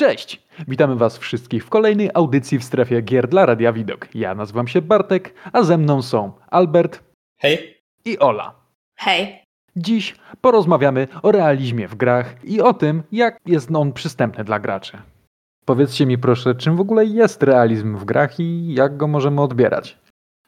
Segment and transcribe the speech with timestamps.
[0.00, 0.42] Cześć!
[0.68, 4.08] Witamy Was wszystkich w kolejnej audycji w strefie gier dla Radia Widok.
[4.14, 7.02] Ja nazywam się Bartek, a ze mną są Albert
[7.38, 7.82] Hej.
[8.04, 8.54] i Ola.
[8.96, 9.44] Hej.
[9.76, 14.98] Dziś porozmawiamy o realizmie w grach i o tym, jak jest on przystępny dla graczy.
[15.64, 19.98] Powiedzcie mi proszę, czym w ogóle jest realizm w grach i jak go możemy odbierać?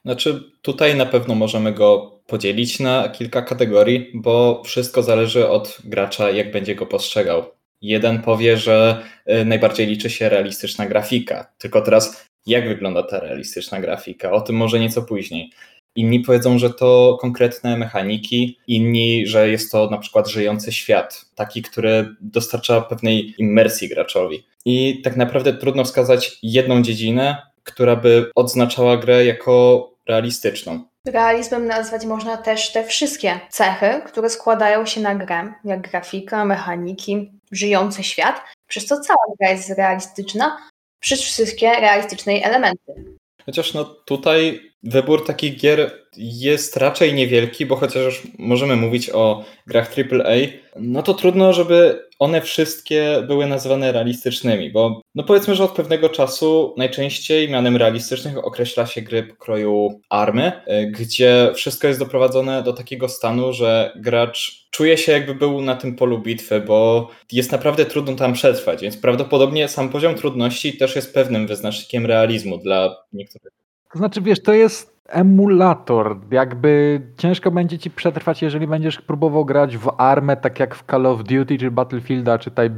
[0.05, 6.31] Znaczy, tutaj na pewno możemy go podzielić na kilka kategorii, bo wszystko zależy od gracza,
[6.31, 7.62] jak będzie go postrzegał.
[7.83, 11.53] Jeden powie, że y, najbardziej liczy się realistyczna grafika.
[11.59, 14.33] Tylko teraz, jak wygląda ta realistyczna grafika?
[14.33, 15.51] O tym może nieco później.
[15.97, 21.63] Inni powiedzą, że to konkretne mechaniki, inni, że jest to na przykład żyjący świat, taki,
[21.63, 24.47] który dostarcza pewnej imersji graczowi.
[24.65, 30.85] I tak naprawdę trudno wskazać jedną dziedzinę, która by odznaczała grę jako realistyczną.
[31.07, 37.33] Realizmem nazwać można też te wszystkie cechy, które składają się na grę, jak grafika, mechaniki,
[37.53, 40.69] żyjący świat, przez co cała gra jest realistyczna,
[41.01, 43.17] przez wszystkie realistyczne elementy.
[43.47, 49.45] Chociaż no tutaj wybór takich gier jest raczej niewielki, bo chociaż już możemy mówić o
[49.67, 50.37] grach AAA,
[50.77, 56.09] no to trudno, żeby one wszystkie były nazywane realistycznymi, bo no powiedzmy, że od pewnego
[56.09, 62.73] czasu najczęściej mianem realistycznych określa się gry pokroju army, y, gdzie wszystko jest doprowadzone do
[62.73, 67.85] takiego stanu, że gracz czuje się jakby był na tym polu bitwy, bo jest naprawdę
[67.85, 73.62] trudno tam przetrwać, więc prawdopodobnie sam poziom trudności też jest pewnym wyznacznikiem realizmu dla niektórych.
[73.93, 76.19] To znaczy, wiesz, to jest emulator.
[76.31, 81.07] Jakby ciężko będzie ci przetrwać, jeżeli będziesz próbował grać w armę, tak jak w Call
[81.07, 82.71] of Duty czy Battlefielda, czy tutaj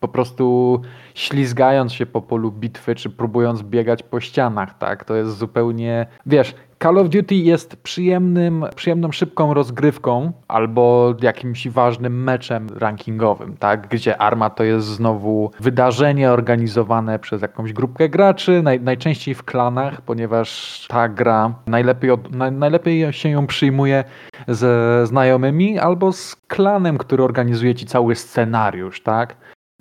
[0.00, 0.80] po prostu
[1.14, 5.04] ślizgając się po polu bitwy, czy próbując biegać po ścianach, tak?
[5.04, 12.24] To jest zupełnie, wiesz, Call of Duty jest przyjemnym, przyjemną, szybką rozgrywką albo jakimś ważnym
[12.24, 13.88] meczem rankingowym, tak?
[13.88, 20.00] gdzie arma to jest znowu wydarzenie organizowane przez jakąś grupkę graczy, naj, najczęściej w klanach,
[20.00, 24.04] ponieważ ta gra najlepiej, od, naj, najlepiej się ją przyjmuje
[24.48, 29.02] ze znajomymi albo z klanem, który organizuje ci cały scenariusz.
[29.02, 29.36] tak?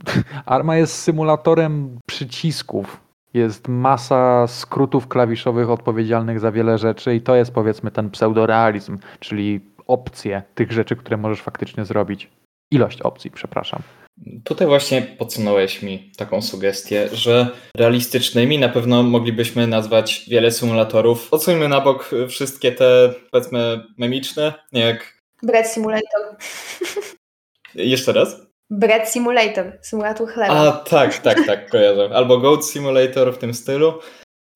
[0.45, 3.04] Arma jest symulatorem przycisków,
[3.35, 9.61] jest masa skrótów klawiszowych odpowiedzialnych za wiele rzeczy i to jest powiedzmy ten pseudorealizm, czyli
[9.87, 12.29] opcje tych rzeczy, które możesz faktycznie zrobić.
[12.71, 13.81] Ilość opcji, przepraszam.
[14.43, 17.47] Tutaj właśnie podsunąłeś mi taką sugestię, że
[17.77, 21.33] realistycznymi na pewno moglibyśmy nazwać wiele symulatorów.
[21.33, 25.21] Odsuńmy na bok wszystkie te, powiedzmy, memiczne, jak...
[25.43, 26.35] Bread Simulator.
[27.75, 28.45] Jeszcze raz?
[28.69, 30.53] Bread Simulator, symulator chleba.
[30.53, 32.09] A tak, tak, tak, kojarzę.
[32.13, 33.93] Albo Goat Simulator w tym stylu.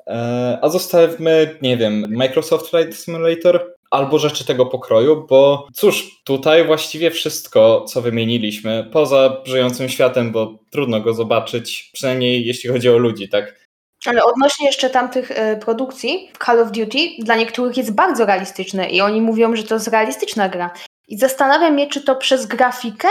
[0.07, 6.65] E, a zostawmy, nie wiem, Microsoft Flight Simulator albo rzeczy tego pokroju, bo cóż, tutaj
[6.65, 12.97] właściwie wszystko, co wymieniliśmy, poza żyjącym światem, bo trudno go zobaczyć, przynajmniej jeśli chodzi o
[12.97, 13.59] ludzi, tak?
[14.05, 19.01] Ale odnośnie jeszcze tamtych y, produkcji, Call of Duty dla niektórych jest bardzo realistyczne i
[19.01, 20.71] oni mówią, że to jest realistyczna gra.
[21.07, 23.07] I zastanawiam się, czy to przez grafikę,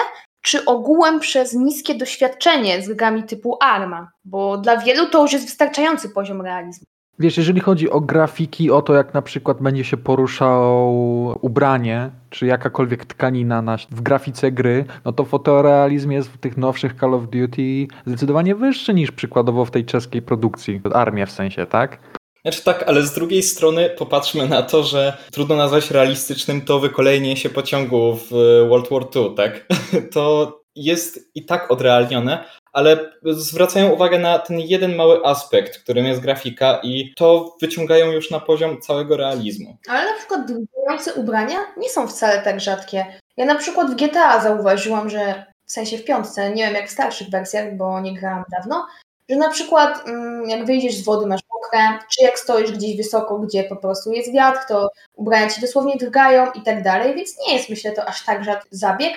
[0.49, 5.45] czy ogółem przez niskie doświadczenie z grami typu Arma, bo dla wielu to już jest
[5.45, 6.85] wystarczający poziom realizmu.
[7.19, 10.95] Wiesz, jeżeli chodzi o grafiki, o to jak na przykład będzie się poruszał
[11.41, 16.95] ubranie, czy jakakolwiek tkanina na, w grafice gry, no to fotorealizm jest w tych nowszych
[17.01, 21.99] Call of Duty zdecydowanie wyższy niż przykładowo w tej czeskiej produkcji, armię w sensie, tak?
[22.43, 27.37] Znaczy tak, ale z drugiej strony popatrzmy na to, że trudno nazwać realistycznym to wykolejenie
[27.37, 28.31] się pociągu w
[28.69, 29.67] World War II, tak?
[30.15, 36.21] To jest i tak odrealnione, ale zwracają uwagę na ten jeden mały aspekt, którym jest
[36.21, 39.77] grafika i to wyciągają już na poziom całego realizmu.
[39.89, 43.07] Ale na przykład drgające ubrania nie są wcale tak rzadkie.
[43.37, 46.93] Ja na przykład w GTA zauważyłam, że w sensie w piątce, nie wiem jak w
[46.93, 48.87] starszych wersjach, bo nie grałam dawno,
[49.29, 53.39] że na przykład mm, jak wyjdziesz z wody masz mokre, czy jak stoisz gdzieś wysoko,
[53.39, 57.55] gdzie po prostu jest wiatr, to ubrania ci dosłownie drgają i tak dalej, więc nie
[57.55, 59.13] jest myślę to aż tak rzadki zabieg.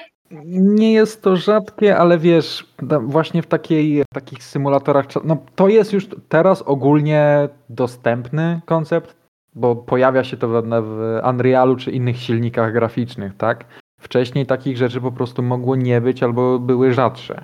[0.54, 6.08] Nie jest to rzadkie, ale wiesz, właśnie w, takiej, takich symulatorach, no to jest już
[6.30, 9.16] teraz ogólnie dostępny koncept,
[9.56, 13.66] bo pojawia się to w, w Unrealu czy innych silnikach graficznych, tak?
[14.00, 17.42] Wcześniej takich rzeczy po prostu mogło nie być albo były rzadsze.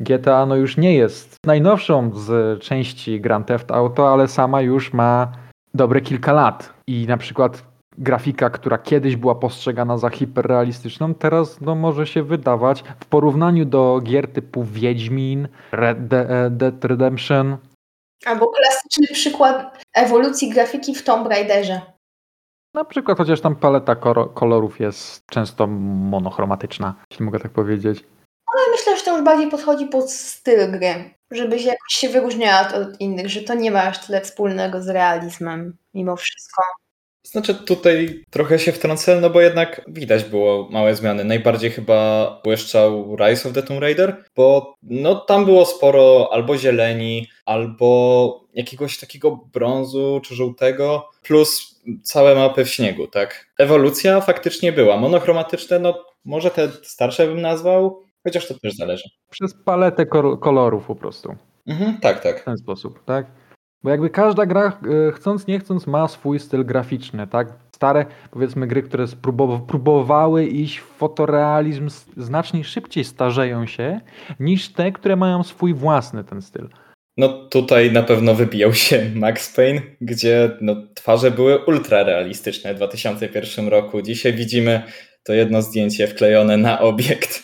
[0.00, 5.32] GTA no już nie jest najnowszą z części Grand Theft Auto, ale sama już ma
[5.74, 6.74] dobre kilka lat.
[6.86, 7.62] I na przykład
[7.98, 14.00] grafika, która kiedyś była postrzegana za hiperrealistyczną, teraz no, może się wydawać w porównaniu do
[14.02, 17.56] gier typu Wiedźmin, Red e, Dead Redemption.
[18.26, 21.80] Albo klasyczny przykład ewolucji grafiki w Tomb Raiderze.
[22.74, 23.96] Na przykład, chociaż tam paleta
[24.34, 28.04] kolorów jest często monochromatyczna, jeśli mogę tak powiedzieć.
[28.54, 32.68] Ale myślę, że to już bardziej podchodzi pod styl gry, żeby się jakoś się wyróżniała
[32.74, 36.62] od innych, że to nie ma aż tyle wspólnego z realizmem mimo wszystko.
[37.22, 41.24] Znaczy tutaj trochę się wtrącę, no bo jednak widać było małe zmiany.
[41.24, 47.28] Najbardziej chyba błyszczał Rise of the Tomb Raider, bo no tam było sporo albo zieleni,
[47.44, 53.46] albo jakiegoś takiego brązu czy żółtego, plus całe mapy w śniegu, tak?
[53.58, 54.96] Ewolucja faktycznie była.
[54.96, 59.08] Monochromatyczne, no może te starsze bym nazwał, chociaż to też zależy.
[59.30, 60.06] Przez paletę
[60.40, 61.36] kolorów po prostu.
[61.66, 62.40] Mhm, tak, tak.
[62.40, 63.26] W ten sposób, tak?
[63.82, 67.52] Bo jakby każda gra, e, chcąc nie chcąc, ma swój styl graficzny, tak?
[67.72, 69.04] Stare, powiedzmy, gry, które
[69.68, 74.00] próbowały iść w fotorealizm, znacznie szybciej starzeją się
[74.40, 76.68] niż te, które mają swój własny ten styl.
[77.16, 82.76] No tutaj na pewno wybijał się Max Payne, gdzie no, twarze były ultra realistyczne w
[82.76, 84.02] 2001 roku.
[84.02, 84.82] Dzisiaj widzimy
[85.24, 87.42] to jedno zdjęcie wklejone na obiekt.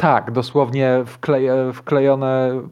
[0.00, 2.62] Tak, dosłownie wkleje, wklejone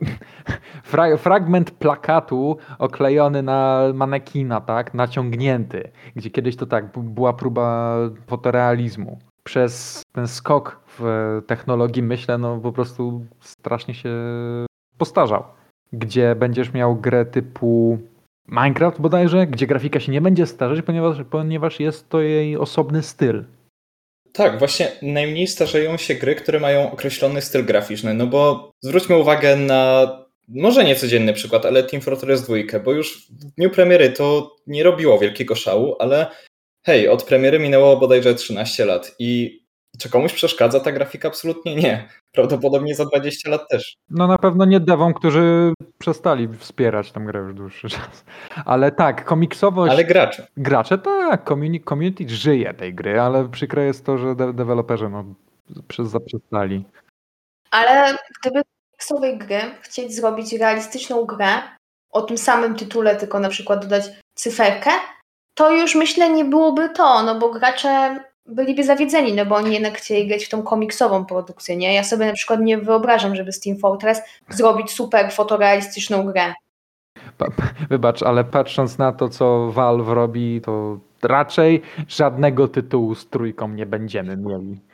[0.90, 7.96] Fra fragment plakatu oklejony na manekina, tak, naciągnięty, gdzie kiedyś to tak, była próba
[8.26, 9.18] fotorealizmu.
[9.44, 11.02] Przez ten skok w
[11.46, 14.14] technologii, myślę, no po prostu strasznie się
[14.98, 15.44] postarzał.
[15.92, 17.98] Gdzie będziesz miał grę typu
[18.48, 23.44] Minecraft bodajże, gdzie grafika się nie będzie starzeć, ponieważ, ponieważ jest to jej osobny styl.
[24.32, 29.56] Tak, właśnie najmniej starzeją się gry, które mają określony styl graficzny, no bo zwróćmy uwagę
[29.56, 30.08] na
[30.48, 34.82] może nie codzienny przykład, ale Team Fortress 2, bo już w dniu premiery to nie
[34.82, 36.26] robiło wielkiego szału, ale
[36.86, 39.60] hej, od premiery minęło bodajże 13 lat i
[39.98, 41.28] czy komuś przeszkadza ta grafika?
[41.28, 42.08] Absolutnie nie.
[42.38, 43.96] Prawdopodobnie za 20 lat też.
[44.10, 48.24] No na pewno nie dewom, którzy przestali wspierać tę grę już dłuższy czas.
[48.64, 49.92] Ale tak, komiksowość...
[49.92, 50.46] Ale gracze.
[50.56, 55.24] Gracze tak, community, community żyje tej gry, ale przykre jest to, że de deweloperzy no,
[55.88, 56.84] przez, zaprzestali.
[57.70, 61.62] Ale gdyby komiksowej gry chcieć zrobić realistyczną grę
[62.10, 64.90] o tym samym tytule, tylko na przykład dodać cyferkę,
[65.54, 69.98] to już myślę nie byłoby to, no bo gracze byliby zawiedzeni, no bo oni jednak
[69.98, 71.94] chcieli grać w tą komiksową produkcję, nie?
[71.94, 76.54] Ja sobie na przykład nie wyobrażam, żeby z Team Fortress zrobić super fotorealistyczną grę.
[77.90, 83.86] Wybacz, ale patrząc na to, co Valve robi, to raczej żadnego tytułu z trójką nie
[83.86, 84.80] będziemy mieli.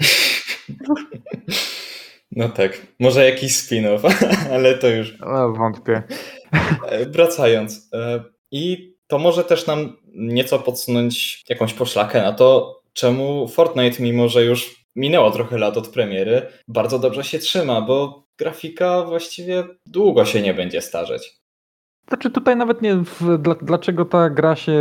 [2.36, 5.18] No tak, może jakiś spin-off, ale to już.
[5.20, 6.02] No, wątpię.
[6.88, 7.88] E, wracając.
[7.92, 14.29] E, I to może też nam nieco podsunąć jakąś poszlakę na to, czemu Fortnite, mimo
[14.29, 20.25] że już minęło trochę lat od premiery, bardzo dobrze się trzyma, bo grafika właściwie długo
[20.25, 21.44] się nie będzie starzeć.
[22.08, 24.72] Znaczy tutaj nawet nie, w, dla, dlaczego ta gra się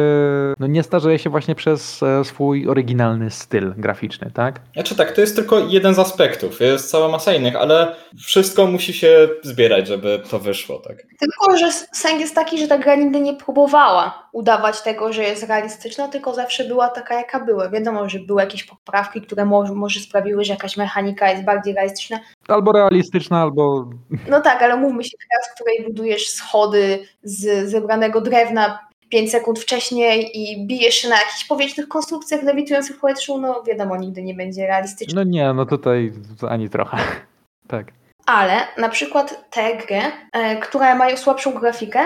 [0.60, 4.60] no nie starzeje się właśnie przez e, swój oryginalny styl graficzny, tak?
[4.74, 8.94] Znaczy tak, to jest tylko jeden z aspektów, jest cała masa innych, ale wszystko musi
[8.94, 10.98] się zbierać, żeby to wyszło, tak?
[11.20, 15.44] Tylko, że sęk jest taki, że ta gra nigdy nie próbowała udawać tego, że jest
[15.44, 17.70] realistyczna, tylko zawsze była taka, jaka była.
[17.70, 22.20] Wiadomo, że były jakieś poprawki, które może, może sprawiły, że jakaś mechanika jest bardziej realistyczna.
[22.48, 23.90] Albo realistyczna, albo...
[24.30, 28.80] No tak, ale mówmy się, gra, w której budujesz schody, z zebranego drewna
[29.10, 33.98] 5 sekund wcześniej i bijesz się na jakichś powietrznych konstrukcjach lewitujących w powietrzu, no wiadomo,
[33.98, 35.16] nigdy nie będzie realistyczne.
[35.16, 36.14] No nie, no tutaj
[36.50, 36.98] ani trochę.
[37.68, 37.88] tak.
[38.26, 42.00] Ale na przykład te gry, e, które mają słabszą grafikę,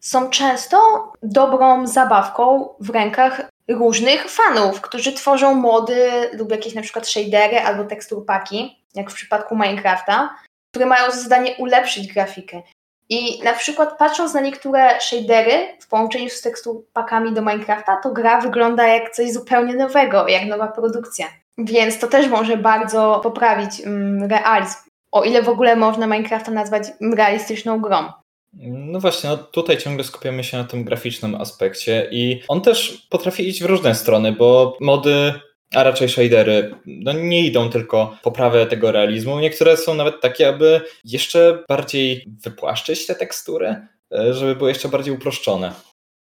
[0.00, 7.08] są często dobrą zabawką w rękach różnych fanów, którzy tworzą mody lub jakieś na przykład
[7.08, 10.36] shadery albo teksturpaki, jak w przypadku Minecrafta,
[10.72, 12.62] które mają za zadanie ulepszyć grafikę.
[13.12, 18.40] I na przykład patrząc na niektóre shadery w połączeniu z teksturpakami do Minecrafta, to gra
[18.40, 21.26] wygląda jak coś zupełnie nowego, jak nowa produkcja.
[21.58, 24.76] Więc to też może bardzo poprawić mm, realizm.
[25.10, 26.82] O ile w ogóle można Minecrafta nazwać
[27.16, 28.12] realistyczną grą.
[28.66, 33.48] No właśnie, no tutaj ciągle skupiamy się na tym graficznym aspekcie i on też potrafi
[33.48, 35.32] iść w różne strony, bo mody
[35.74, 39.40] a raczej shadery no nie idą tylko poprawę tego realizmu.
[39.40, 45.14] Niektóre są nawet takie, aby jeszcze bardziej wypłaszczyć te tekstury, e, żeby były jeszcze bardziej
[45.14, 45.72] uproszczone.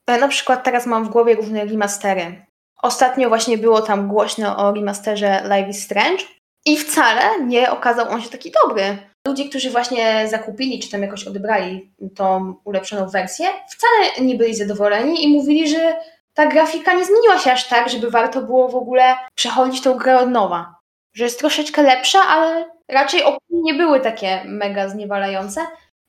[0.10, 2.46] Ja na przykład teraz mam w głowie różne remastery.
[2.82, 6.24] Ostatnio właśnie było tam głośno o remasterze Life is Strange
[6.66, 8.98] i wcale nie okazał on się taki dobry.
[9.28, 15.24] Ludzie, którzy właśnie zakupili, czy tam jakoś odebrali tą ulepszoną wersję, wcale nie byli zadowoleni
[15.24, 15.96] i mówili, że
[16.36, 20.20] ta grafika nie zmieniła się aż tak, żeby warto było w ogóle przechodzić tą grę
[20.20, 20.76] od nowa.
[21.14, 25.62] Że jest troszeczkę lepsza, ale raczej opinie nie były takie mega zniewalające,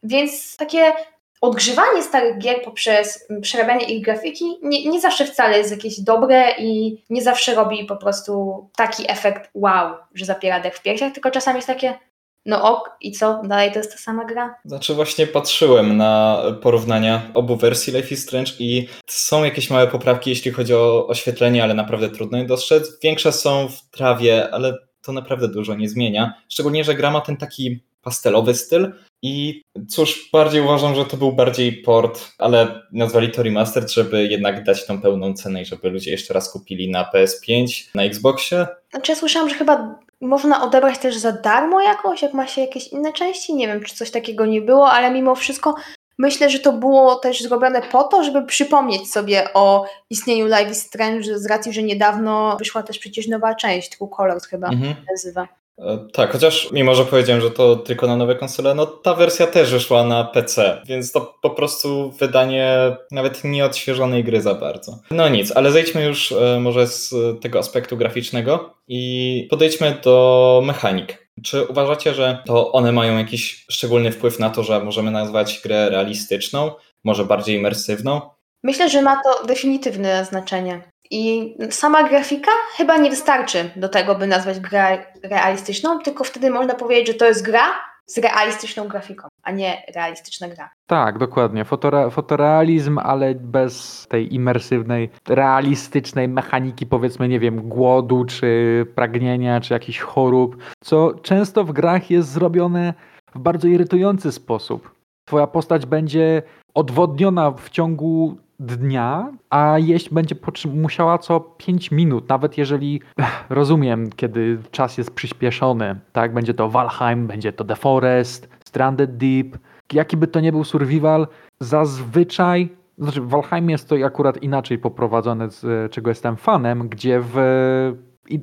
[0.03, 0.93] więc takie
[1.41, 7.03] odgrzewanie starych gier poprzez przerabianie ich grafiki nie, nie zawsze wcale jest jakieś dobre i
[7.11, 11.57] nie zawsze robi po prostu taki efekt wow, że zapiera dech w piersiach, tylko czasami
[11.57, 11.99] jest takie
[12.47, 13.43] no ok, i co?
[13.45, 14.55] Dalej to jest ta sama gra?
[14.65, 20.31] Znaczy właśnie patrzyłem na porównania obu wersji Life is Strange i są jakieś małe poprawki,
[20.31, 23.01] jeśli chodzi o oświetlenie, ale naprawdę trudno je dostrzec.
[23.03, 26.35] Większe są w trawie, ale to naprawdę dużo nie zmienia.
[26.49, 31.33] Szczególnie, że gra ma ten taki pastelowy styl, i cóż, bardziej uważam, że to był
[31.33, 36.11] bardziej port, ale nazwali to remastered, żeby jednak dać tą pełną cenę i żeby ludzie
[36.11, 38.67] jeszcze raz kupili na PS5, na Xboxie.
[38.91, 42.89] Znaczy ja słyszałam, że chyba można odebrać też za darmo jakoś, jak ma się jakieś
[42.89, 43.55] inne części.
[43.55, 45.75] Nie wiem, czy coś takiego nie było, ale mimo wszystko
[46.19, 50.83] myślę, że to było też zrobione po to, żeby przypomnieć sobie o istnieniu Live is
[50.83, 54.95] Strange z racji, że niedawno wyszła też przecież nowa część, True Colors chyba mhm.
[55.11, 55.49] nazywa.
[55.79, 59.47] E, tak, chociaż mimo, że powiedziałem, że to tylko na nowe konsole, no ta wersja
[59.47, 64.99] też wyszła na PC, więc to po prostu wydanie nawet nie odświeżonej gry za bardzo.
[65.11, 71.27] No nic, ale zejdźmy już e, może z tego aspektu graficznego i podejdźmy do mechanik.
[71.43, 75.91] Czy uważacie, że to one mają jakiś szczególny wpływ na to, że możemy nazwać grę
[75.91, 76.71] realistyczną,
[77.05, 78.21] może bardziej imersywną?
[78.63, 80.83] Myślę, że ma to definitywne znaczenie.
[81.11, 86.75] I sama grafika chyba nie wystarczy do tego, by nazwać grę realistyczną, tylko wtedy można
[86.75, 87.67] powiedzieć, że to jest gra
[88.07, 90.71] z realistyczną grafiką, a nie realistyczna gra.
[90.87, 91.65] Tak, dokładnie.
[91.65, 99.75] Fotora fotorealizm, ale bez tej imersywnej, realistycznej mechaniki, powiedzmy, nie wiem, głodu, czy pragnienia, czy
[99.75, 102.95] jakichś chorób, co często w grach jest zrobione
[103.35, 104.96] w bardzo irytujący sposób.
[105.27, 106.43] Twoja postać będzie
[106.75, 110.35] odwodniona w ciągu dnia, a jeść będzie
[110.75, 113.01] musiała co 5 minut, nawet jeżeli
[113.49, 116.35] rozumiem, kiedy czas jest przyspieszony, tak?
[116.35, 119.59] Będzie to Valheim, będzie to The Forest, Stranded Deep,
[119.93, 121.27] jaki by to nie był survival,
[121.61, 122.69] zazwyczaj
[122.99, 127.37] znaczy w Valheim jest to akurat inaczej poprowadzone, z czego jestem fanem, gdzie w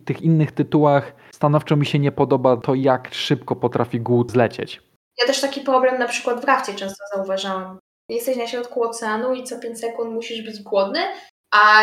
[0.06, 4.93] tych innych tytułach stanowczo mi się nie podoba to, jak szybko potrafi głód zlecieć.
[5.22, 7.80] Ja też taki problem na przykład w Rafcie często zauważałam
[8.10, 11.00] jesteś na środku oceanu i co 5 sekund musisz być głodny,
[11.52, 11.82] a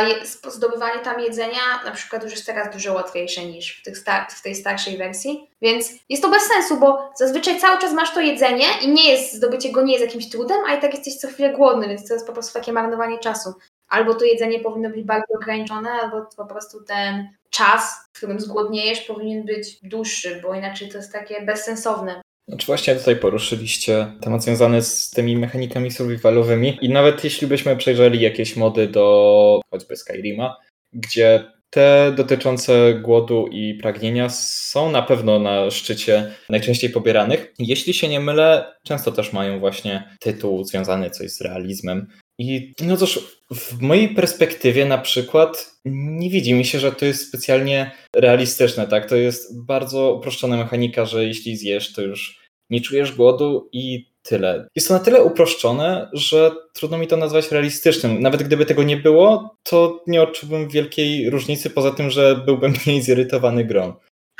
[0.48, 3.98] zdobywanie tam jedzenia na przykład już jest teraz dużo łatwiejsze niż w, tych
[4.30, 8.20] w tej starszej wersji, więc jest to bez sensu, bo zazwyczaj cały czas masz to
[8.20, 11.28] jedzenie i nie jest, zdobycie go nie jest jakimś trudem, a i tak jesteś co
[11.28, 13.54] chwilę głodny, więc to jest po prostu takie marnowanie czasu.
[13.88, 19.00] Albo to jedzenie powinno być bardzo ograniczone, albo po prostu ten czas, w którym zgłodniejesz,
[19.00, 22.22] powinien być dłuższy, bo inaczej to jest takie bezsensowne.
[22.48, 28.20] Znaczy właśnie tutaj poruszyliście temat związany z tymi mechanikami survivalowymi i nawet jeśli byśmy przejrzeli
[28.20, 30.56] jakieś mody do choćby Skyrima,
[30.92, 37.54] gdzie te dotyczące głodu i pragnienia są na pewno na szczycie najczęściej pobieranych.
[37.58, 42.06] Jeśli się nie mylę, często też mają właśnie tytuł związany coś z realizmem.
[42.40, 47.28] I no cóż, w mojej perspektywie na przykład nie widzi mi się, że to jest
[47.28, 49.08] specjalnie realistyczne, tak?
[49.08, 54.68] To jest bardzo uproszczona mechanika, że jeśli zjesz, to już nie czujesz głodu i tyle.
[54.76, 58.20] Jest to na tyle uproszczone, że trudno mi to nazwać realistycznym.
[58.20, 63.02] Nawet gdyby tego nie było, to nie odczułbym wielkiej różnicy, poza tym, że byłbym mniej
[63.02, 63.94] zirytowany grą.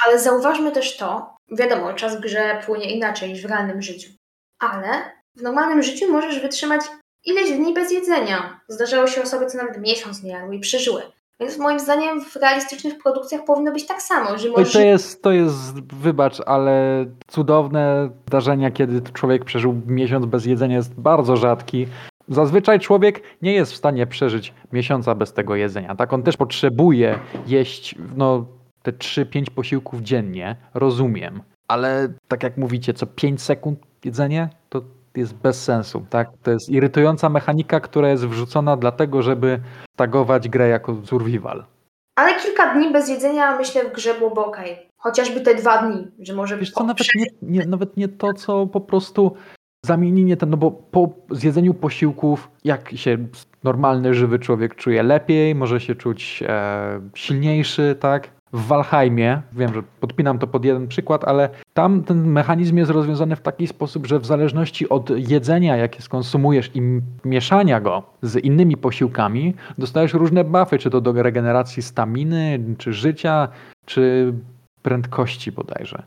[0.07, 4.11] Ale zauważmy też to, wiadomo, czas w grze płynie inaczej niż w realnym życiu,
[4.59, 4.88] ale
[5.37, 6.83] w normalnym życiu możesz wytrzymać
[7.24, 8.60] ileś dni bez jedzenia.
[8.68, 11.02] Zdarzało się osoby, co nawet miesiąc nie jadły i przeżyły.
[11.40, 14.72] Więc moim zdaniem w realistycznych produkcjach powinno być tak samo, że możesz...
[14.72, 20.94] To jest, to jest, wybacz, ale cudowne zdarzenia, kiedy człowiek przeżył miesiąc bez jedzenia jest
[20.94, 21.86] bardzo rzadki.
[22.28, 25.94] Zazwyczaj człowiek nie jest w stanie przeżyć miesiąca bez tego jedzenia.
[25.94, 28.46] Tak, on też potrzebuje jeść no,
[28.82, 31.42] te 3-5 posiłków dziennie, rozumiem.
[31.68, 34.82] Ale tak jak mówicie, co 5 sekund jedzenie, to
[35.16, 36.06] jest bez sensu.
[36.10, 36.28] Tak?
[36.42, 39.60] To jest irytująca mechanika, która jest wrzucona dlatego, żeby
[39.96, 41.64] tagować grę jako survival.
[42.16, 44.40] Ale kilka dni bez jedzenia myślę w grze byłoby.
[44.96, 48.66] Chociażby te dwa dni, że może Wiesz co, nawet nie, nie, nawet nie to, co
[48.66, 49.36] po prostu
[49.86, 53.18] zamienienie ten, no bo po zjedzeniu posiłków, jak się
[53.64, 58.30] normalny, żywy człowiek czuje lepiej, może się czuć e, silniejszy, tak?
[58.52, 63.37] W Walheimie, wiem, że podpinam to pod jeden przykład, ale tam ten mechanizm jest rozwiązany
[63.37, 66.83] w taki sposób, że w zależności od jedzenia, jakie skonsumujesz i
[67.25, 73.49] mieszania go z innymi posiłkami, dostajesz różne buffy, czy to do regeneracji staminy, czy życia,
[73.87, 74.33] czy
[74.83, 76.02] prędkości bodajże.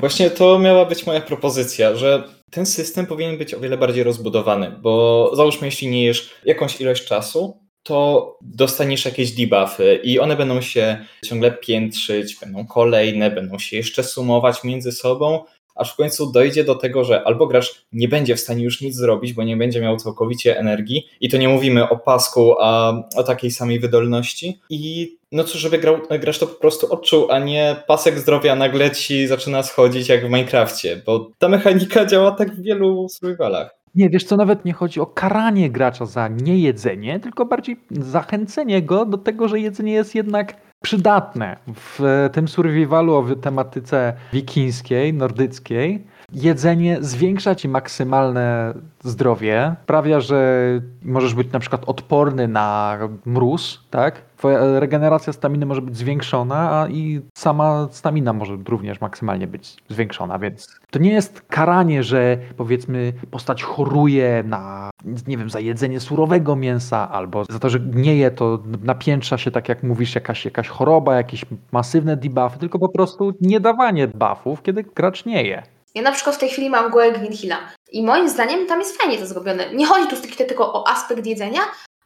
[0.00, 4.72] Właśnie to miała być moja propozycja, że ten system powinien być o wiele bardziej rozbudowany,
[4.82, 10.60] bo załóżmy, jeśli nie jesz jakąś ilość czasu, to dostaniesz jakieś debuffy i one będą
[10.60, 16.64] się ciągle piętrzyć, będą kolejne, będą się jeszcze sumować między sobą, aż w końcu dojdzie
[16.64, 19.80] do tego, że albo gracz nie będzie w stanie już nic zrobić, bo nie będzie
[19.80, 25.16] miał całkowicie energii i to nie mówimy o pasku, a o takiej samej wydolności i
[25.32, 26.00] no cóż, żeby grał,
[26.40, 31.02] to po prostu odczuł, a nie pasek zdrowia nagle ci zaczyna schodzić jak w Minecrafcie,
[31.06, 33.83] bo ta mechanika działa tak w wielu survivalach.
[33.94, 39.06] Nie, wiesz co, nawet nie chodzi o karanie gracza za niejedzenie, tylko bardziej zachęcenie go
[39.06, 41.56] do tego, że jedzenie jest jednak przydatne.
[41.74, 50.64] W tym survivalu o tematyce wikińskiej, nordyckiej, jedzenie zwiększa ci maksymalne zdrowie, sprawia, że
[51.02, 54.22] możesz być na przykład odporny na mróz, tak?
[54.36, 60.38] Twoja regeneracja staminy może być zwiększona, a i sama stamina może również maksymalnie być zwiększona,
[60.38, 64.90] więc to nie jest karanie, że powiedzmy postać choruje na,
[65.26, 69.68] nie wiem, za jedzenie surowego mięsa albo za to, że gnieje, to napiętrza się, tak
[69.68, 74.82] jak mówisz, jakaś, jakaś choroba, jakieś masywne debuffy, tylko po prostu nie dawanie buffów, kiedy
[74.82, 75.62] gracz nie je.
[75.94, 77.58] Ja na przykład w tej chwili mam gołę Green Hilla
[77.90, 79.74] i moim zdaniem tam jest fajnie to zrobione.
[79.74, 81.60] Nie chodzi tu stricte tylko o aspekt jedzenia,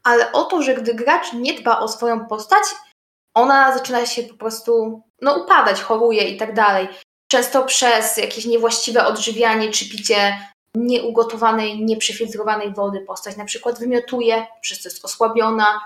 [0.05, 2.63] ale o to, że gdy gracz nie dba o swoją postać,
[3.35, 6.89] ona zaczyna się po prostu no, upadać, choruje i tak dalej.
[7.29, 10.39] Często przez jakieś niewłaściwe odżywianie czy picie
[10.75, 15.81] nieugotowanej, nieprzefiltrowanej wody postać na przykład wymiotuje, przez co jest osłabiona,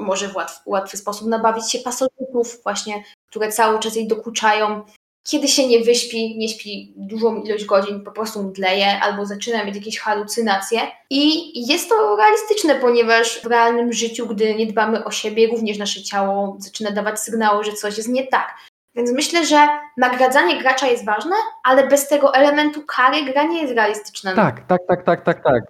[0.00, 4.84] może w łatwy, łatwy sposób nabawić się pasożytów właśnie, które cały czas jej dokuczają
[5.28, 9.76] kiedy się nie wyśpi, nie śpi dużą ilość godzin, po prostu mdleje albo zaczyna mieć
[9.76, 10.80] jakieś halucynacje.
[11.10, 16.02] I jest to realistyczne, ponieważ w realnym życiu, gdy nie dbamy o siebie, również nasze
[16.02, 18.54] ciało zaczyna dawać sygnały, że coś jest nie tak.
[18.94, 23.74] Więc myślę, że nagradzanie gracza jest ważne, ale bez tego elementu kary gra nie jest
[23.74, 24.34] realistyczna.
[24.34, 25.62] Tak, tak, tak, tak, tak, tak.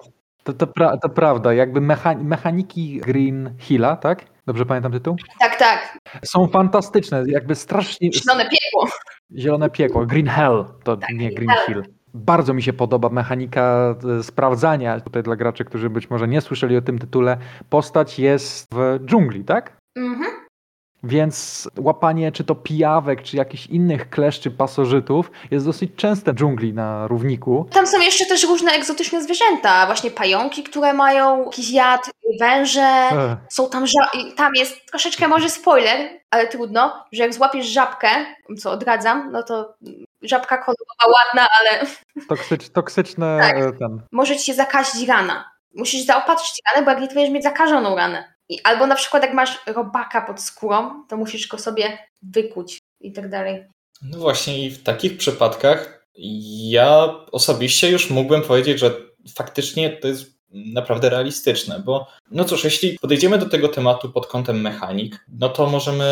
[0.45, 1.55] To, to, pra to prawda.
[1.55, 1.81] Jakby
[2.17, 4.25] mechaniki Green Hilla, tak?
[4.47, 5.17] Dobrze pamiętam tytuł?
[5.41, 5.99] Tak, tak.
[6.25, 8.13] Są fantastyczne, jakby strasznie...
[8.13, 8.89] Zielone piekło.
[9.39, 11.51] Zielone piekło, Green Hell, to tak, nie Green.
[11.67, 11.83] Hill.
[12.15, 16.77] Bardzo mi się podoba mechanika e, sprawdzania, tutaj dla graczy, którzy być może nie słyszeli
[16.77, 17.37] o tym tytule,
[17.71, 19.77] postać jest w dżungli, tak?
[19.97, 20.31] Mhm.
[21.03, 26.75] Więc łapanie czy to pijawek, czy jakichś innych kleszczy pasożytów jest dosyć częste w dżungli
[26.75, 27.69] na równiku.
[27.73, 33.37] Tam są jeszcze też różne egzotyczne zwierzęta, właśnie pająki, które mają jakiś jad, węże, Ech.
[33.51, 38.09] są tam ża- tam jest troszeczkę może spoiler, ale trudno, że jak złapiesz żabkę,
[38.59, 39.75] co odradzam, no to
[40.23, 41.87] żabka kolorowa ładna, ale...
[42.29, 43.79] Toksycz, toksyczne tak.
[43.79, 44.03] Ten.
[44.13, 45.51] Może ci się zakazić rana.
[45.75, 48.30] Musisz zaopatrzyć ranę, bo jak nie, to będziesz mieć zakażoną ranę.
[48.65, 53.29] Albo na przykład jak masz robaka pod skórą, to musisz go sobie wykuć i tak
[53.29, 53.65] dalej.
[54.03, 56.07] No właśnie i w takich przypadkach
[56.69, 58.93] ja osobiście już mógłbym powiedzieć, że
[59.35, 64.61] faktycznie to jest naprawdę realistyczne, bo no cóż, jeśli podejdziemy do tego tematu pod kątem
[64.61, 66.05] mechanik, no to możemy,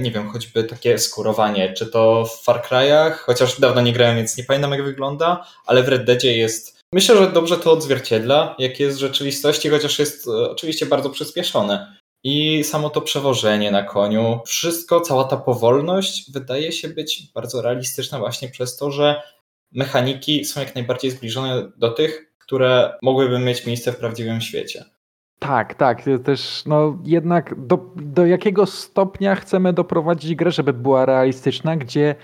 [0.00, 4.36] nie wiem, choćby takie skurowanie, czy to w Far Cry'ach, chociaż dawno nie grałem, więc
[4.36, 8.80] nie pamiętam jak wygląda, ale w Red Deadzie jest Myślę, że dobrze to odzwierciedla, jak
[8.80, 11.96] jest w rzeczywistości, chociaż jest e, oczywiście bardzo przyspieszone.
[12.24, 18.18] I samo to przewożenie na koniu, wszystko, cała ta powolność wydaje się być bardzo realistyczna
[18.18, 19.22] właśnie przez to, że
[19.72, 24.84] mechaniki są jak najbardziej zbliżone do tych, które mogłyby mieć miejsce w prawdziwym świecie.
[25.38, 26.02] Tak, tak.
[26.24, 32.14] Też no, jednak do, do jakiego stopnia chcemy doprowadzić grę, żeby była realistyczna, gdzie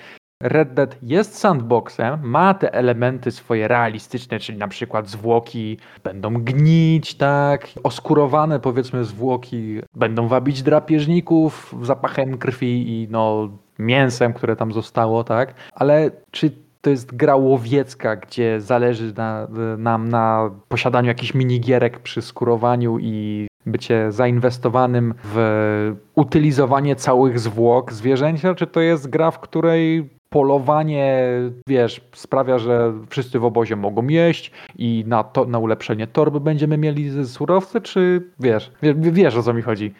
[0.42, 7.14] Red Dead jest sandboxem, ma te elementy swoje realistyczne, czyli na przykład zwłoki będą gnić,
[7.14, 15.24] tak, oskurowane powiedzmy zwłoki będą wabić drapieżników zapachem krwi i no mięsem, które tam zostało,
[15.24, 16.50] tak, ale czy
[16.80, 23.46] to jest gra łowiecka, gdzie zależy na, nam na posiadaniu jakichś minigierek przy skurowaniu i
[23.66, 31.28] bycie zainwestowanym w utylizowanie całych zwłok zwierzęcia, czy to jest gra, w której polowanie,
[31.66, 36.78] wiesz, sprawia, że wszyscy w obozie mogą jeść i na, to, na ulepszenie torby będziemy
[36.78, 39.94] mieli surowce, czy wiesz, wiesz, wiesz o co mi chodzi?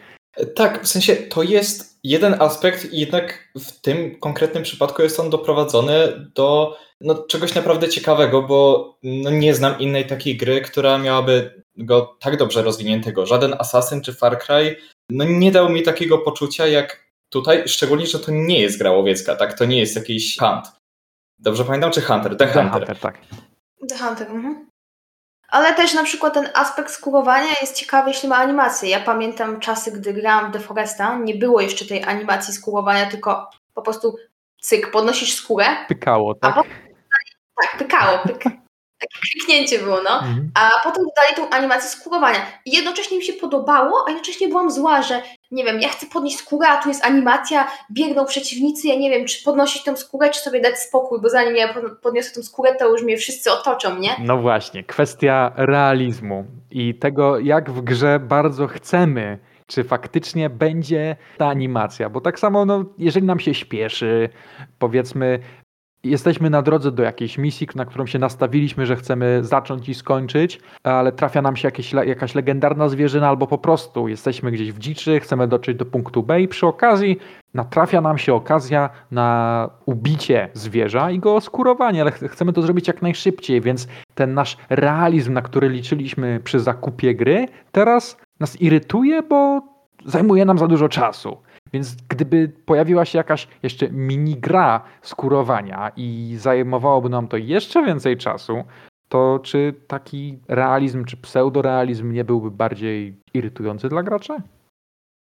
[0.55, 5.95] Tak, w sensie to jest jeden aspekt, jednak w tym konkretnym przypadku jest on doprowadzony
[6.35, 12.17] do no, czegoś naprawdę ciekawego, bo no, nie znam innej takiej gry, która miałaby go
[12.19, 13.25] tak dobrze rozwiniętego.
[13.25, 14.75] Żaden Assassin czy Far Cry
[15.09, 17.02] no, nie dał mi takiego poczucia jak
[17.33, 19.57] Tutaj szczególnie, że to nie jest gra łowiecka, tak?
[19.57, 20.71] To nie jest jakiś hunt.
[21.39, 22.37] Dobrze pamiętam, czy Hunter?
[22.37, 22.71] The, The Hunter.
[22.71, 22.99] Hunter.
[22.99, 23.17] tak.
[23.89, 24.69] The Hunter, mhm.
[25.47, 28.89] Ale też na przykład ten aspekt skurowania jest ciekawy, jeśli ma animację.
[28.89, 33.49] Ja pamiętam czasy, gdy grałam w The Foresta, nie było jeszcze tej animacji skurowania, tylko
[33.73, 34.15] po prostu
[34.61, 35.65] cyk, podnosisz skórę.
[35.87, 36.55] Pykało, tak?
[36.55, 38.43] tak, pykało, pyk.
[39.03, 40.15] takie kliknięcie było, no.
[40.15, 40.51] Mhm.
[40.53, 42.39] A potem dodali tą animację skórowania.
[42.65, 46.37] I jednocześnie mi się podobało, a jednocześnie byłam zła, że nie wiem, ja chcę podnieść
[46.37, 50.39] skórę, a tu jest animacja, biegną przeciwnicy, ja nie wiem, czy podnosić tę skórę, czy
[50.39, 54.15] sobie dać spokój, bo zanim ja podniosę tę skórę, to już mnie wszyscy otoczą, nie?
[54.19, 61.47] No właśnie, kwestia realizmu i tego, jak w grze bardzo chcemy czy faktycznie będzie ta
[61.47, 64.29] animacja, bo tak samo, no, jeżeli nam się śpieszy,
[64.79, 65.39] powiedzmy,
[66.03, 70.59] jesteśmy na drodze do jakiejś misji, na którą się nastawiliśmy, że chcemy zacząć i skończyć,
[70.83, 75.19] ale trafia nam się jakieś, jakaś legendarna zwierzyna, albo po prostu jesteśmy gdzieś w dziczy,
[75.19, 77.19] chcemy dotrzeć do punktu B i przy okazji
[77.53, 83.01] natrafia nam się okazja na ubicie zwierza i go oskurowanie, ale chcemy to zrobić jak
[83.01, 89.61] najszybciej, więc ten nasz realizm, na który liczyliśmy przy zakupie gry, teraz nas irytuje, bo
[90.05, 91.37] zajmuje nam za dużo czasu.
[91.73, 98.17] Więc gdyby pojawiła się jakaś jeszcze mini gra skurowania i zajmowałoby nam to jeszcze więcej
[98.17, 98.63] czasu,
[99.09, 104.33] to czy taki realizm, czy pseudorealizm nie byłby bardziej irytujący dla graczy?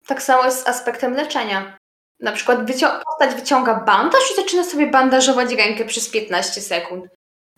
[0.06, 1.76] Tak samo jest z aspektem leczenia.
[2.20, 7.04] Na przykład wycią- postać wyciąga bandaż i zaczyna sobie bandażować rękę przez 15 sekund.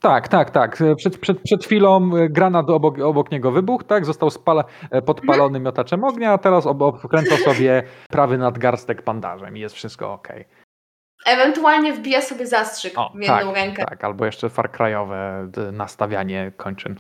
[0.02, 0.78] Tak, tak, tak.
[0.96, 4.04] Przed, przed, przed chwilą e, granat obok, obok niego wybuchł, tak?
[4.04, 5.62] Został spala, e, podpalony mhm.
[5.62, 6.64] miotaczem ognia, a teraz
[7.04, 10.28] wkręca sobie prawy nadgarstek bandażem i jest wszystko ok.
[11.26, 13.84] Ewentualnie wbija sobie zastrzyk o, w jedną tak, rękę.
[13.88, 15.12] Tak, albo jeszcze Far Cry'owe
[15.72, 16.96] nastawianie kończyn.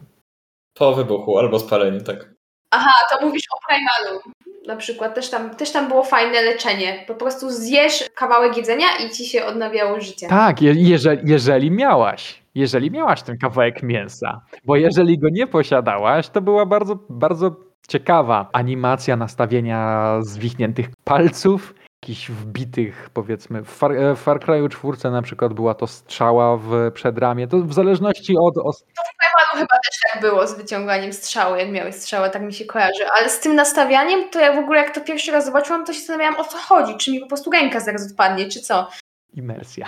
[0.74, 2.30] Po wybuchu albo spaleniu, tak.
[2.70, 4.20] Aha, to mówisz o Primalu.
[4.66, 7.04] Na przykład też tam, też tam było fajne leczenie.
[7.06, 10.28] Po prostu zjesz kawałek jedzenia i ci się odnawiało życie.
[10.28, 16.28] Tak, je, jeżeli, jeżeli miałaś jeżeli miałaś ten kawałek mięsa, bo jeżeli go nie posiadałaś,
[16.28, 17.56] to była bardzo, bardzo
[17.88, 25.10] ciekawa animacja nastawienia zwichniętych palców, jakichś wbitych, powiedzmy, w Far, e, w Far Cry'u 4
[25.10, 28.54] na przykład była to strzała w przedramię, to w zależności od...
[28.54, 28.84] To w
[29.18, 33.04] Primalu chyba też tak było z wyciąganiem strzały, jak miałeś strzałę, tak mi się kojarzy,
[33.18, 35.98] ale z tym nastawianiem, to ja w ogóle jak to pierwszy raz zobaczyłam, to się
[35.98, 38.88] zastanawiałam o co chodzi, czy mi po prostu ręka zaraz odpadnie, czy co.
[39.34, 39.86] Imersja.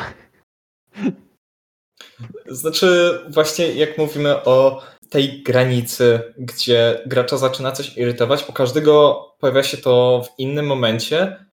[2.46, 9.62] Znaczy, właśnie jak mówimy o tej granicy, gdzie gracza zaczyna coś irytować, u każdego pojawia
[9.62, 11.46] się to w innym momencie.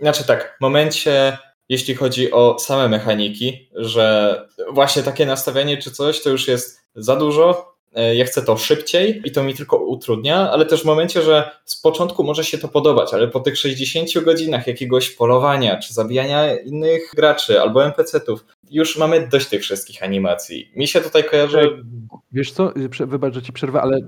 [0.00, 1.38] Znaczy tak, momencie,
[1.68, 7.16] jeśli chodzi o same mechaniki, że właśnie takie nastawienie czy coś to już jest za
[7.16, 7.77] dużo,
[8.14, 11.80] ja chcę to szybciej i to mi tylko utrudnia, ale też w momencie, że z
[11.80, 17.12] początku może się to podobać, ale po tych 60 godzinach jakiegoś polowania czy zabijania innych
[17.16, 20.72] graczy albo NPC-ów, już mamy dość tych wszystkich animacji.
[20.76, 21.84] Mi się tutaj kojarzy.
[22.32, 22.72] Wiesz co,
[23.06, 23.98] wybacz, że ci przerwę, ale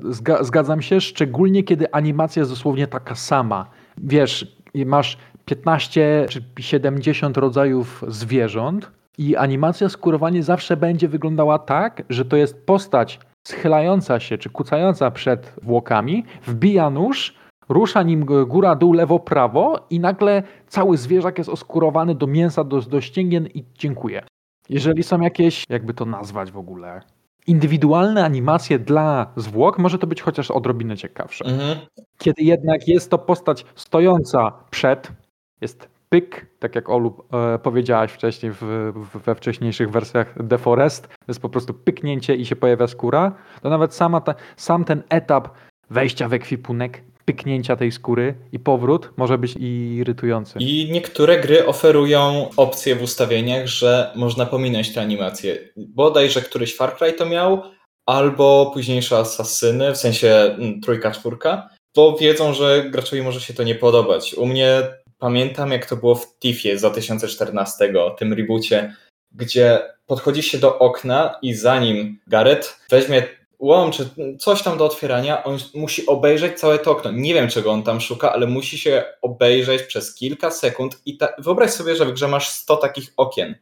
[0.40, 3.70] zgadzam się, szczególnie kiedy animacja jest dosłownie taka sama.
[3.98, 12.24] Wiesz, masz 15 czy 70 rodzajów zwierząt i animacja skurowanie zawsze będzie wyglądała tak, że
[12.24, 13.18] to jest postać
[13.50, 17.34] schylająca się czy kucająca przed włokami, wbija nóż,
[17.68, 22.80] rusza nim góra, dół, lewo, prawo i nagle cały zwierzak jest oskurowany do mięsa, do,
[22.80, 24.22] do ścięgien i dziękuję.
[24.68, 27.00] Jeżeli są jakieś, jakby to nazwać w ogóle,
[27.46, 31.44] indywidualne animacje dla zwłok, może to być chociaż odrobinę ciekawsze.
[31.44, 31.78] Mhm.
[32.18, 35.12] Kiedy jednak jest to postać stojąca przed,
[35.60, 38.62] jest pyk, tak jak Olu e, powiedziałaś wcześniej w,
[38.94, 43.34] w, we wcześniejszych wersjach The Forest, to jest po prostu pyknięcie i się pojawia skóra,
[43.62, 45.48] to nawet sama ta, sam ten etap
[45.90, 50.58] wejścia w ekwipunek, pyknięcia tej skóry i powrót może być irytujący.
[50.58, 55.58] I niektóre gry oferują opcję w ustawieniach, że można pominąć te animacje.
[55.76, 57.62] Bodajże któryś Far Cry to miał,
[58.06, 63.62] albo późniejsze Asasyny, w sensie mm, trójka, czwórka, bo wiedzą, że graczowi może się to
[63.62, 64.34] nie podobać.
[64.34, 64.82] U mnie
[65.20, 68.96] pamiętam jak to było w Tiffie z 2014, tym reboocie,
[69.32, 73.22] gdzie podchodzi się do okna i zanim Gareth weźmie
[73.58, 77.10] łom czy coś tam do otwierania, on musi obejrzeć całe to okno.
[77.12, 81.28] Nie wiem, czego on tam szuka, ale musi się obejrzeć przez kilka sekund i ta...
[81.38, 83.54] wyobraź sobie, że w grze masz 100 takich okien.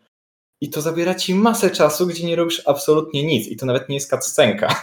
[0.61, 3.95] I to zabiera ci masę czasu, gdzie nie robisz absolutnie nic i to nawet nie
[3.95, 4.83] jest cutscenka.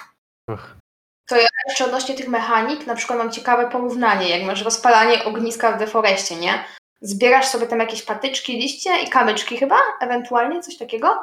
[1.27, 5.71] To ja jeszcze odnośnie tych mechanik, na przykład mam ciekawe porównanie, jak masz rozpalanie ogniska
[5.71, 6.63] w deforeście, nie?
[7.01, 11.21] Zbierasz sobie tam jakieś patyczki, liście i kamyczki chyba, ewentualnie coś takiego.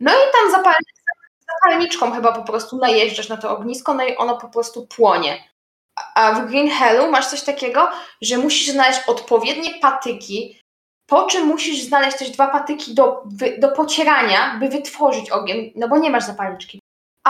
[0.00, 0.74] No i tam zapal
[1.62, 5.44] zapalniczką chyba po prostu najeżdżasz na to ognisko, no i ono po prostu płonie.
[6.14, 7.90] A w Green Hellu masz coś takiego,
[8.22, 10.60] że musisz znaleźć odpowiednie patyki,
[11.06, 13.22] po czym musisz znaleźć też dwa patyki do,
[13.58, 16.80] do pocierania, by wytworzyć ogień, no bo nie masz zapalniczki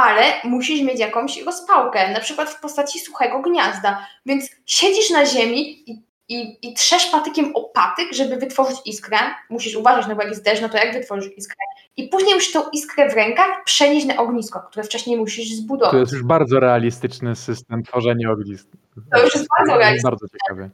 [0.04, 4.06] ale musisz mieć jakąś rozpałkę, na przykład w postaci suchego gniazda.
[4.26, 9.16] Więc siedzisz na ziemi i i, i trzesz patykiem o patyk, żeby wytworzyć iskrę.
[9.50, 11.56] Musisz uważać, no bo jak jest deszcz, no to jak wytworzysz iskrę?
[11.96, 15.92] I później musisz tą iskrę w rękach przenieść na ognisko, które wcześniej musisz zbudować.
[15.92, 18.68] To jest już bardzo realistyczny system tworzenia ognisk.
[19.12, 20.10] To już jest bardzo realistyczne.
[20.10, 20.70] Bardzo ciekawie.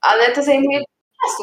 [0.00, 0.78] Ale to zajmuje
[1.22, 1.42] czasu.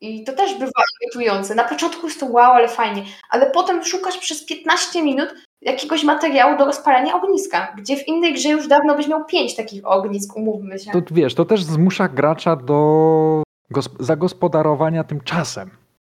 [0.00, 1.54] I to też bywa irytujące.
[1.54, 6.58] Na początku jest to wow, ale fajnie, ale potem szukasz przez 15 minut jakiegoś materiału
[6.58, 10.78] do rozpalania ogniska, gdzie w innej grze już dawno byś miał pięć takich ognisk, umówmy
[10.78, 10.90] się.
[10.90, 13.42] To wiesz, to też zmusza gracza do
[13.74, 15.70] gosp- zagospodarowania tym czasem,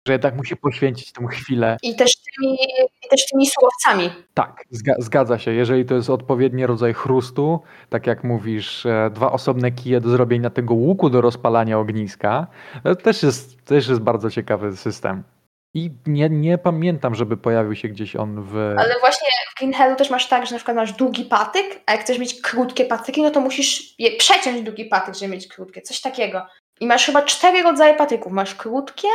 [0.07, 1.77] że jednak musi poświęcić tę chwilę.
[1.83, 2.53] I też tymi,
[3.05, 4.09] i też tymi surowcami.
[4.33, 5.51] Tak, zga- zgadza się.
[5.53, 10.49] Jeżeli to jest odpowiedni rodzaj chrustu, tak jak mówisz, e, dwa osobne kije do zrobienia
[10.49, 12.47] tego łuku do rozpalania ogniska,
[12.83, 15.23] to też jest, też jest bardzo ciekawy system.
[15.73, 18.57] I nie, nie pamiętam, żeby pojawił się gdzieś on w.
[18.57, 21.91] Ale właśnie w Green Hellu też masz tak, że na przykład masz długi patyk, a
[21.91, 25.81] jak chcesz mieć krótkie patyki, no to musisz je przeciąć długi patyk, żeby mieć krótkie.
[25.81, 26.45] Coś takiego.
[26.79, 28.31] I masz chyba cztery rodzaje patyków.
[28.31, 29.07] Masz krótkie,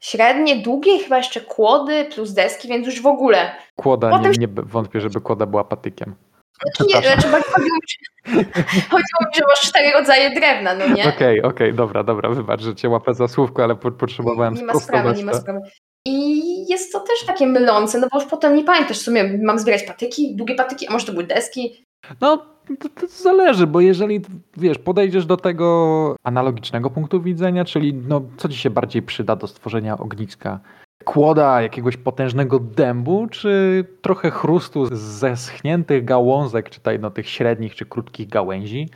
[0.00, 3.52] średnie, długie i chyba jeszcze kłody plus deski, więc już w ogóle.
[3.76, 6.14] Kłoda, Potem- nie, nie wątpię, żeby kłoda była patykiem.
[6.62, 8.44] Znaczy, nie, znaczy chodziło, mi, że-
[8.90, 11.08] chodziło mi, że masz cztery rodzaje drewna, no nie?
[11.08, 14.74] Okej, okej, dobra, dobra, wybacz, że cię łapę za słówko, ale po, potrzebowałem Nie ma
[14.74, 15.60] sprawy, nie ma sprawy.
[16.06, 19.58] I jest to też takie mylące, no bo już potem nie pamiętasz w sumie, mam
[19.58, 21.84] zbierać patyki, długie patyki, a może to były deski.
[22.20, 22.36] No,
[22.80, 24.20] to, to zależy, bo jeżeli,
[24.56, 29.46] wiesz, podejdziesz do tego analogicznego punktu widzenia, czyli no, co ci się bardziej przyda do
[29.46, 30.60] stworzenia ogniska?
[31.04, 37.86] Kłoda jakiegoś potężnego dębu, czy trochę chrustu z zeschniętych gałązek, czy no, tych średnich czy
[37.86, 38.88] krótkich gałęzi?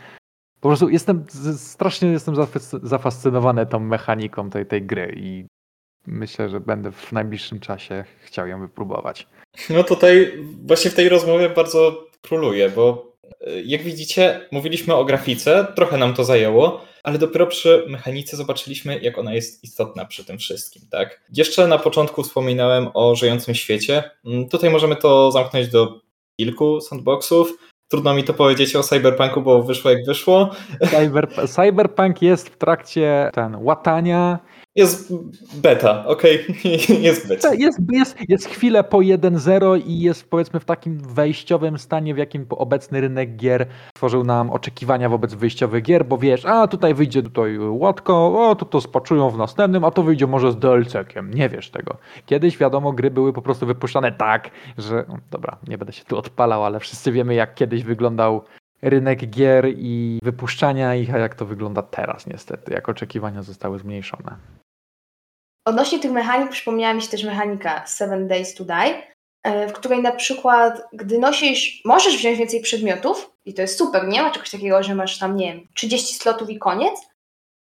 [0.61, 1.25] Po prostu jestem,
[1.57, 5.47] strasznie jestem zafas- zafascynowany tą mechaniką tej, tej gry i
[6.07, 9.27] myślę, że będę w najbliższym czasie chciał ją wypróbować.
[9.71, 10.33] No tutaj
[10.67, 13.13] właśnie w tej rozmowie bardzo króluje, bo
[13.47, 18.99] y, jak widzicie, mówiliśmy o grafice, trochę nam to zajęło, ale dopiero przy mechanice zobaczyliśmy,
[18.99, 21.21] jak ona jest istotna przy tym wszystkim, tak?
[21.33, 24.11] Jeszcze na początku wspominałem o żyjącym świecie.
[24.25, 26.01] Mm, Tutaj możemy to zamknąć do
[26.37, 27.53] kilku sandboxów.
[27.89, 30.51] Trudno mi to powiedzieć o Cyberpunku, bo wyszło jak wyszło.
[30.91, 34.39] Cyber, cyberpunk jest w trakcie ten, łatania.
[34.77, 35.13] Jest
[35.55, 36.47] beta, okej,
[37.01, 37.55] jest beta.
[37.55, 42.47] Jest, jest, jest chwilę po 1.0 i jest powiedzmy w takim wejściowym stanie, w jakim
[42.51, 47.59] obecny rynek gier tworzył nam oczekiwania wobec wyjściowych gier, bo wiesz, a tutaj wyjdzie tutaj
[47.59, 51.35] łatko, o to to spaczują w następnym, a to wyjdzie może z DLC-kiem.
[51.35, 51.97] Nie wiesz tego.
[52.27, 56.65] Kiedyś wiadomo, gry były po prostu wypuszczane tak, że dobra, nie będę się tu odpalał,
[56.65, 58.45] ale wszyscy wiemy jak kiedyś wyglądał
[58.83, 64.37] rynek gier i wypuszczania ich, a jak to wygląda teraz niestety, jak oczekiwania zostały zmniejszone.
[65.65, 69.03] Odnośnie tych mechanik przypomniała mi się też mechanika Seven Days to Die,
[69.43, 74.09] e, w której na przykład, gdy nosisz, możesz wziąć więcej przedmiotów i to jest super,
[74.09, 77.01] nie ma czegoś takiego, że masz tam, nie wiem, 30 slotów i koniec,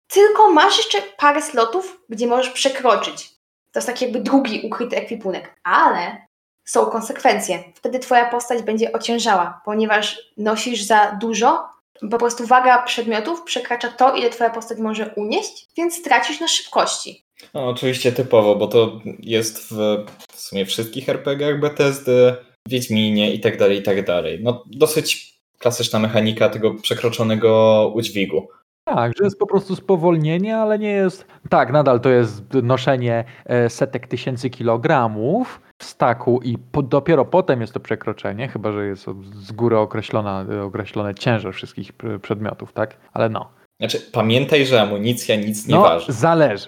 [0.08, 3.30] tylko masz jeszcze parę slotów, gdzie możesz przekroczyć.
[3.71, 6.25] To jest taki jakby drugi ukryty ekwipunek, ale
[6.65, 7.63] są konsekwencje.
[7.75, 11.69] Wtedy twoja postać będzie ociężała, ponieważ nosisz za dużo,
[12.12, 17.28] po prostu waga przedmiotów przekracza to, ile twoja postać może unieść, więc stracisz na szybkości.
[17.54, 22.36] No, oczywiście typowo, bo to jest w, w sumie wszystkich RPG-ach Bethesdy,
[22.69, 24.39] Wiedźminie i tak dalej, i tak dalej.
[24.43, 28.47] No, dosyć klasyczna mechanika tego przekroczonego udźwigu.
[28.86, 31.25] Tak, że jest po prostu spowolnienie, ale nie jest.
[31.49, 37.62] Tak, nadal to jest noszenie e, setek tysięcy kilogramów w staku i po, dopiero potem
[37.62, 42.97] jest to przekroczenie, chyba że jest z góry określona, e, określony ciężar wszystkich przedmiotów, tak?
[43.13, 43.52] Ale no.
[43.80, 46.12] Znaczy, pamiętaj, że amunicja nic nie no waży.
[46.12, 46.67] zależy.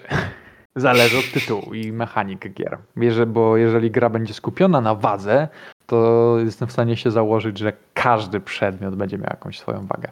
[0.76, 2.78] Zależy od tytułu i mechanik gier.
[2.98, 5.48] Bierze, bo jeżeli gra będzie skupiona na wadze,
[5.86, 10.08] to jestem w stanie się założyć, że każdy przedmiot będzie miał jakąś swoją wagę.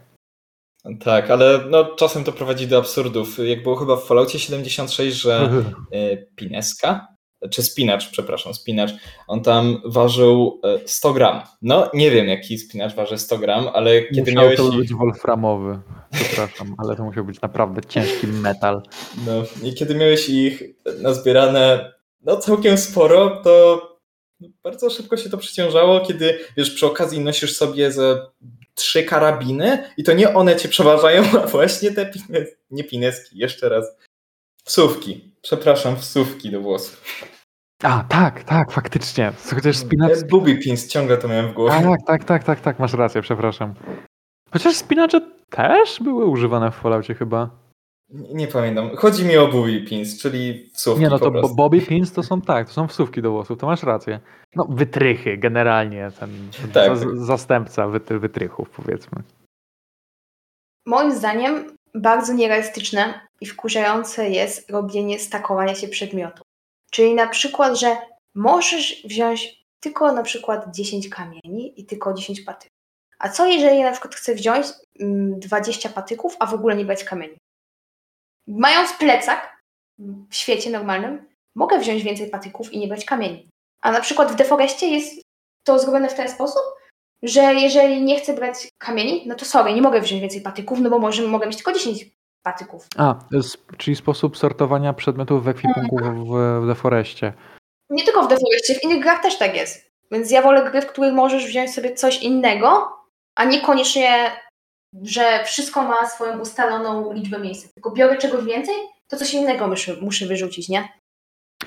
[1.00, 3.38] Tak, ale no, czasem to prowadzi do absurdów.
[3.38, 5.50] Jak było chyba w Falloutie 76, że
[5.94, 7.06] y, Pineska,
[7.50, 8.90] czy spinacz, przepraszam, spinacz,
[9.26, 11.42] on tam ważył y, 100 gram.
[11.62, 15.78] No, nie wiem, jaki spinacz waży 100 gram, ale kiedy Musiał miałeś to być wolframowy.
[16.12, 18.82] Przepraszam, ale to musiał być naprawdę ciężki metal.
[19.26, 20.62] no, i kiedy miałeś ich
[21.02, 23.80] nazbierane no, całkiem sporo, to
[24.62, 28.26] bardzo szybko się to przeciążało, kiedy wiesz, przy okazji nosisz sobie ze
[28.74, 33.68] trzy karabiny i to nie one cię przeważają, a właśnie te pines, nie pineski, jeszcze
[33.68, 33.84] raz,
[34.70, 35.34] wsówki.
[35.42, 37.24] Przepraszam, wsówki do włosów.
[37.82, 39.32] A, tak, tak, faktycznie.
[39.54, 40.12] Chociaż spinacz...
[40.12, 41.70] E, Booby pins, ciągle to miałem w głowie.
[41.72, 43.74] Tak, tak, tak, tak, tak, masz rację, przepraszam.
[44.50, 47.50] Chociaż spinacze też były używane w Falloutie chyba.
[48.08, 48.96] Nie, nie pamiętam.
[48.96, 52.66] Chodzi mi o booby pins, czyli wsówki Nie no, to bobby pins to są tak,
[52.66, 54.20] to są wsówki do włosów, to masz rację.
[54.56, 56.30] No, wytrychy generalnie, ten,
[56.62, 59.22] ten Tak, za- zastępca wytry, wytrychów powiedzmy.
[60.86, 66.46] Moim zdaniem bardzo nierealistyczne i wkurzające jest robienie stakowania się przedmiotów.
[66.90, 67.96] Czyli na przykład, że
[68.34, 72.80] możesz wziąć tylko na przykład 10 kamieni i tylko 10 patyków.
[73.18, 74.66] A co jeżeli na przykład chcę wziąć
[75.00, 77.36] 20 mm, patyków, a w ogóle nie brać kamieni?
[78.46, 79.60] Mając plecak
[80.30, 83.48] w świecie normalnym, mogę wziąć więcej patyków i nie brać kamieni.
[83.82, 85.22] A na przykład w deforeście jest
[85.64, 86.62] to zrobione w ten sposób,
[87.22, 90.90] że jeżeli nie chcę brać kamieni, no to sorry, nie mogę wziąć więcej patyków, no
[90.90, 92.06] bo może mogę mieć tylko 10
[92.42, 92.86] patyków.
[92.96, 93.14] A,
[93.78, 97.32] czyli sposób sortowania przedmiotów w ekwipunku w, w deforeście.
[97.90, 99.90] Nie tylko w deforeście, w innych grach też tak jest.
[100.10, 102.88] Więc ja wolę gry, w których możesz wziąć sobie coś innego,
[103.36, 104.30] a niekoniecznie,
[105.02, 107.74] że wszystko ma swoją ustaloną liczbę miejsc.
[107.74, 108.74] Tylko biorę czegoś więcej,
[109.08, 110.99] to coś innego muszę, muszę wyrzucić, nie?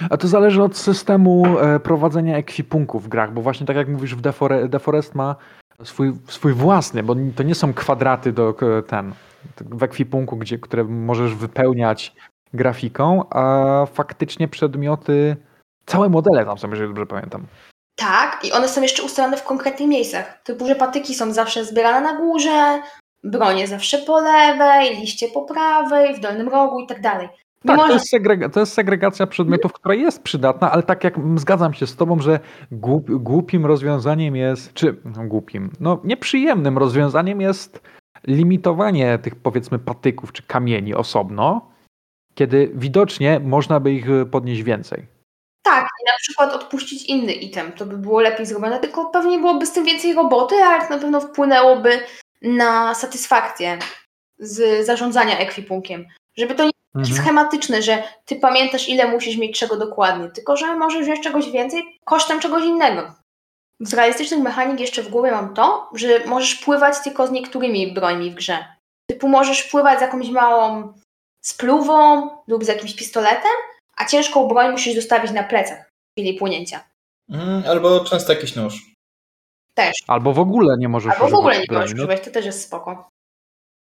[0.10, 4.16] A to zależy od systemu e, prowadzenia ekwipunków w grach, bo właśnie tak jak mówisz,
[4.16, 5.36] w Defore, Deforest ma
[5.84, 8.56] swój, swój własny, bo to nie są kwadraty do
[8.88, 9.14] ten
[9.60, 12.16] w ekwipunku, gdzie, które możesz wypełniać
[12.54, 15.36] grafiką, a faktycznie przedmioty,
[15.86, 17.46] całe modele tam są, jeżeli dobrze pamiętam.
[17.96, 20.42] Tak, i one są jeszcze ustalone w konkretnych miejscach.
[20.44, 22.82] Typu, że patyki są zawsze zbierane na górze,
[23.24, 27.30] bronie zawsze po lewej, liście po prawej, w dolnym rogu i tak dalej.
[27.68, 31.74] Tak, to, jest segrega- to jest segregacja przedmiotów, która jest przydatna, ale tak jak zgadzam
[31.74, 32.40] się z tobą, że
[32.72, 37.82] głup, głupim rozwiązaniem jest, czy no, głupim, no nieprzyjemnym rozwiązaniem jest
[38.28, 41.72] limitowanie tych powiedzmy patyków czy kamieni osobno,
[42.36, 45.08] kiedy widocznie można by ich podnieść więcej.
[45.64, 49.66] Tak, i na przykład odpuścić inny item, to by było lepiej zrobione, tylko pewnie byłoby
[49.66, 52.00] z tym więcej roboty, ale to na pewno wpłynęłoby
[52.42, 53.78] na satysfakcję
[54.40, 56.06] z zarządzania ekwipunkiem.
[56.38, 57.18] Żeby to nie mhm.
[57.18, 62.00] schematyczne, że ty pamiętasz, ile musisz mieć czego dokładnie, tylko że możesz wziąć czegoś więcej
[62.06, 63.12] kosztem czegoś innego.
[63.80, 68.32] Z realistycznych mechanik jeszcze w głowie mam to, że możesz pływać tylko z niektórymi brońmi
[68.32, 68.66] w grze.
[69.10, 70.94] Typu możesz pływać z jakąś małą
[71.46, 73.52] spluwą lub z jakimś pistoletem,
[73.98, 76.84] a ciężką broń musisz zostawić na plecach w chwili płynięcia.
[77.30, 78.94] Mm, albo często jakiś nóż.
[79.74, 79.94] Też.
[80.08, 81.96] Albo w ogóle nie możesz Albo w ogóle nie możesz no.
[81.96, 83.10] używać, to też jest spoko.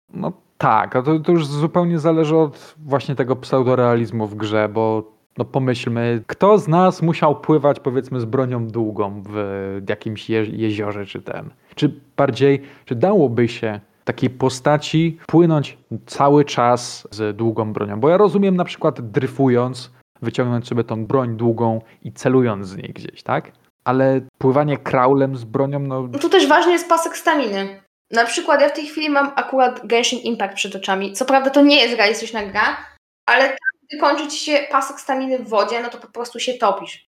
[0.09, 5.11] No tak, a to, to już zupełnie zależy od właśnie tego pseudorealizmu w grze, bo
[5.37, 11.05] no pomyślmy, kto z nas musiał pływać powiedzmy z bronią długą w jakimś je jeziorze
[11.05, 11.49] czy ten?
[11.75, 17.99] Czy bardziej, czy dałoby się takiej postaci płynąć cały czas z długą bronią?
[17.99, 19.91] Bo ja rozumiem na przykład dryfując,
[20.21, 23.51] wyciągnąć sobie tą broń długą i celując z niej gdzieś, tak?
[23.83, 26.07] Ale pływanie kraulem z bronią, no...
[26.07, 26.19] no...
[26.19, 27.86] Tu też ważny jest pasek staminy.
[28.11, 31.13] Na przykład ja w tej chwili mam akurat Genshin Impact przed oczami.
[31.13, 32.77] Co prawda to nie jest realistyczna gra,
[33.25, 37.07] ale gdy kończy ci się pasek staminy w wodzie, no to po prostu się topisz,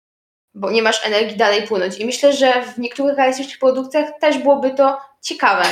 [0.54, 1.98] bo nie masz energii dalej płynąć.
[1.98, 5.64] I myślę, że w niektórych realistycznych produkcjach też byłoby to ciekawe,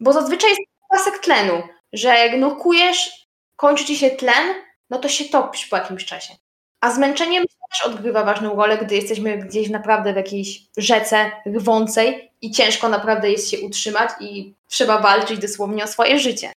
[0.00, 4.54] bo zazwyczaj jest pasek tlenu, że jak nurkujesz, kończy ci się tlen,
[4.90, 6.34] no to się topisz po jakimś czasie.
[6.80, 12.50] A zmęczenie też odgrywa ważną rolę, gdy jesteśmy gdzieś naprawdę w jakiejś rzece rwącej i
[12.50, 16.52] ciężko naprawdę jest się utrzymać i trzeba walczyć dosłownie o swoje życie.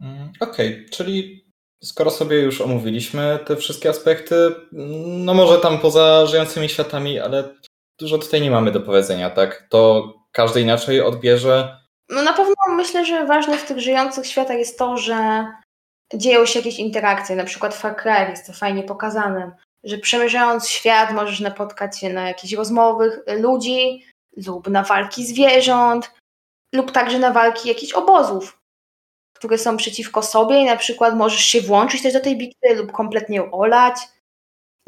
[0.00, 1.44] Mm, okej, okay, czyli
[1.84, 4.54] skoro sobie już omówiliśmy te wszystkie aspekty,
[5.06, 7.54] no może tam poza żyjącymi światami, ale
[8.00, 9.66] dużo tutaj nie mamy do powiedzenia, tak?
[9.70, 11.78] To każdy inaczej odbierze.
[12.08, 15.46] No na pewno myślę, że ważne w tych żyjących światach jest to, że
[16.14, 19.52] dzieją się jakieś interakcje, na przykład Far Cry jest to fajnie pokazane,
[19.84, 24.04] że przemierzając świat możesz napotkać się na jakieś rozmowy ludzi
[24.46, 26.10] lub na walki zwierząt
[26.72, 28.62] lub także na walki jakichś obozów
[29.42, 32.92] które są przeciwko sobie i na przykład możesz się włączyć też do tej bitwy lub
[32.92, 33.94] kompletnie ją olać,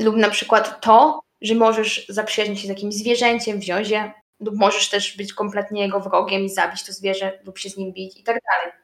[0.00, 4.88] lub na przykład to, że możesz zaprzyjaźnić się z jakimś zwierzęciem, wziąć je, lub możesz
[4.88, 8.22] też być kompletnie jego wrogiem i zabić to zwierzę lub się z nim bić i
[8.22, 8.74] tak dalej.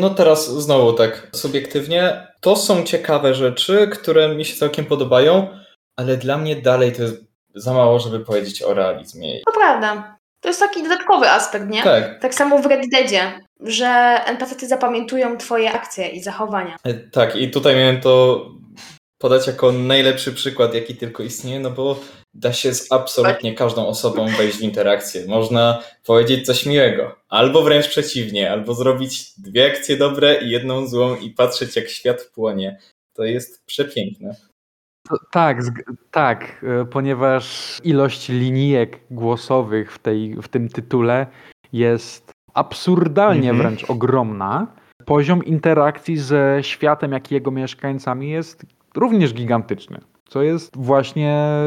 [0.00, 5.48] No teraz znowu tak subiektywnie, to są ciekawe rzeczy, które mi się całkiem podobają,
[5.96, 9.40] ale dla mnie dalej to jest za mało, żeby powiedzieć o realizmie.
[9.46, 10.15] To prawda.
[10.46, 11.82] To jest taki dodatkowy aspekt, nie?
[11.82, 12.20] Tak.
[12.20, 13.86] Tak samo w Red Deadzie, że
[14.26, 16.76] NPC-ty zapamiętują twoje akcje i zachowania.
[16.84, 18.44] E, tak, i tutaj miałem to
[19.18, 22.00] podać jako najlepszy przykład, jaki tylko istnieje, no bo
[22.34, 25.24] da się z absolutnie każdą osobą wejść w interakcję.
[25.26, 31.16] Można powiedzieć coś miłego, albo wręcz przeciwnie, albo zrobić dwie akcje dobre i jedną złą
[31.16, 32.78] i patrzeć jak świat płonie.
[33.14, 34.36] To jest przepiękne.
[35.30, 35.58] Tak,
[36.10, 41.26] tak, e, ponieważ ilość linijek głosowych w, tej, w tym tytule
[41.72, 43.56] jest absurdalnie mhm.
[43.56, 44.66] wręcz ogromna.
[45.06, 48.66] Poziom interakcji ze światem, jak i jego mieszkańcami jest
[48.96, 51.58] również gigantyczny, co jest właśnie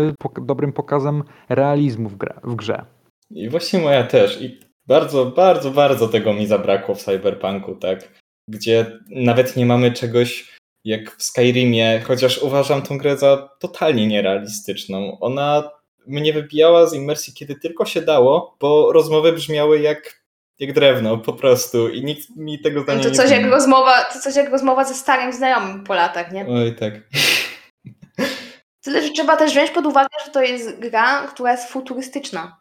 [0.41, 2.85] dobrym pokazem realizmu w, w grze.
[3.31, 4.41] I właśnie moja też.
[4.41, 8.19] I bardzo, bardzo, bardzo tego mi zabrakło w Cyberpunku, tak?
[8.49, 10.58] gdzie nawet nie mamy czegoś
[10.89, 15.17] jak w Skyrimie, chociaż uważam tą grę za totalnie nierealistyczną.
[15.19, 15.71] Ona
[16.07, 20.23] mnie wybijała z imersji, kiedy tylko się dało, bo rozmowy brzmiały jak,
[20.59, 24.19] jak drewno po prostu i nikt mi tego zdania to nie coś jak rozmowa, To
[24.19, 26.47] coś jak rozmowa ze starym znajomym po latach, nie?
[26.47, 26.93] Oj, tak.
[28.83, 32.59] Tyle, że trzeba też wziąć pod uwagę, że to jest gra, która jest futurystyczna.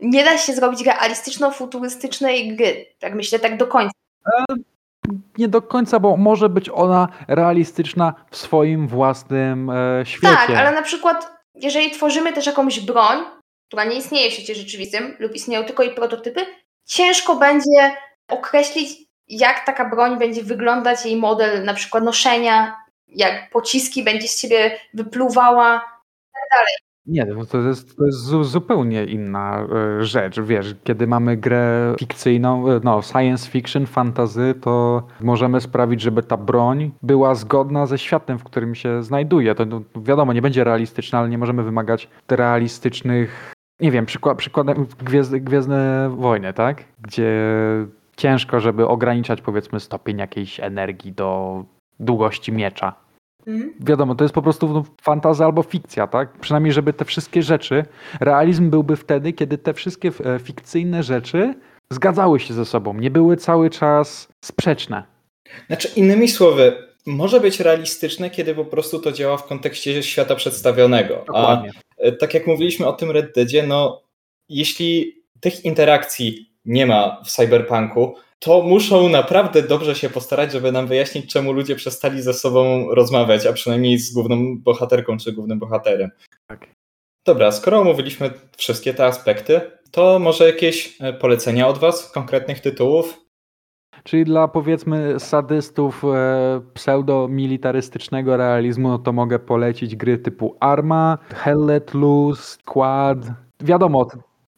[0.00, 2.86] Nie da się zrobić realistyczno-futurystycznej gry.
[2.98, 3.92] Tak myślę, tak do końca.
[5.38, 10.34] Nie do końca, bo może być ona realistyczna w swoim własnym e, świecie.
[10.46, 13.24] Tak, ale na przykład jeżeli tworzymy też jakąś broń,
[13.68, 16.46] która nie istnieje w świecie rzeczywistym lub istnieją tylko jej prototypy,
[16.84, 17.96] ciężko będzie
[18.28, 18.98] określić,
[19.28, 22.76] jak taka broń będzie wyglądać, jej model na przykład noszenia,
[23.08, 25.74] jak pociski będzie z siebie wypluwała
[26.34, 26.50] itd.
[26.50, 26.66] Tak
[27.06, 29.66] nie, to jest, to jest zupełnie inna
[30.00, 30.40] e, rzecz.
[30.40, 36.36] Wiesz, kiedy mamy grę fikcyjną, e, no science fiction, fantasy, to możemy sprawić, żeby ta
[36.36, 39.54] broń była zgodna ze światem, w którym się znajduje.
[39.54, 44.86] To no, wiadomo, nie będzie realistyczna, ale nie możemy wymagać realistycznych, nie wiem, przykład, przykładem
[45.04, 46.84] Gwiezdne, Gwiezdne Wojny, tak?
[47.00, 47.32] Gdzie
[48.16, 51.64] ciężko, żeby ograniczać powiedzmy stopień jakiejś energii do
[52.00, 53.03] długości miecza
[53.46, 53.74] Mhm.
[53.80, 56.38] Wiadomo, to jest po prostu no, fantazja albo fikcja, tak?
[56.38, 57.84] Przynajmniej, żeby te wszystkie rzeczy,
[58.20, 61.54] realizm byłby wtedy, kiedy te wszystkie e, fikcyjne rzeczy
[61.90, 65.04] zgadzały się ze sobą, nie były cały czas sprzeczne.
[65.66, 66.72] Znaczy, innymi słowy,
[67.06, 71.24] może być realistyczne, kiedy po prostu to działa w kontekście świata przedstawionego.
[71.26, 71.70] Dokładnie.
[71.98, 74.02] A e, tak jak mówiliśmy o tym Red Deadzie, no
[74.48, 78.14] jeśli tych interakcji nie ma w cyberpunku,
[78.44, 83.46] to muszą naprawdę dobrze się postarać, żeby nam wyjaśnić, czemu ludzie przestali ze sobą rozmawiać,
[83.46, 86.10] a przynajmniej z główną bohaterką czy głównym bohaterem.
[86.46, 86.66] Tak.
[87.26, 93.20] Dobra, skoro omówiliśmy wszystkie te aspekty, to może jakieś e, polecenia od Was, konkretnych tytułów?
[94.04, 101.66] Czyli dla powiedzmy sadystów e, pseudo-militarystycznego realizmu, no to mogę polecić gry typu Arma, Hell
[101.66, 103.18] Let Loose, Quad.
[103.60, 104.06] Wiadomo,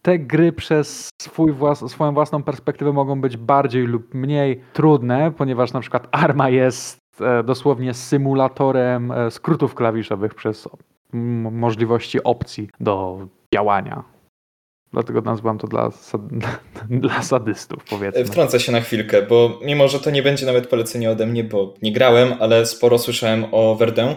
[0.06, 5.72] te gry przez swój włas swoją własną perspektywę mogą być bardziej lub mniej trudne, ponieważ
[5.72, 10.68] na przykład Arma jest e, dosłownie symulatorem e, skrótów klawiszowych przez
[11.52, 13.18] możliwości opcji do
[13.54, 14.04] działania.
[14.92, 15.90] Dlatego nazwałem to dla,
[17.00, 18.24] dla sadystów, powiedzmy.
[18.24, 21.74] Wtrącę się na chwilkę, bo mimo, że to nie będzie nawet polecenie ode mnie, bo
[21.82, 24.14] nie grałem, ale sporo słyszałem o Verdun,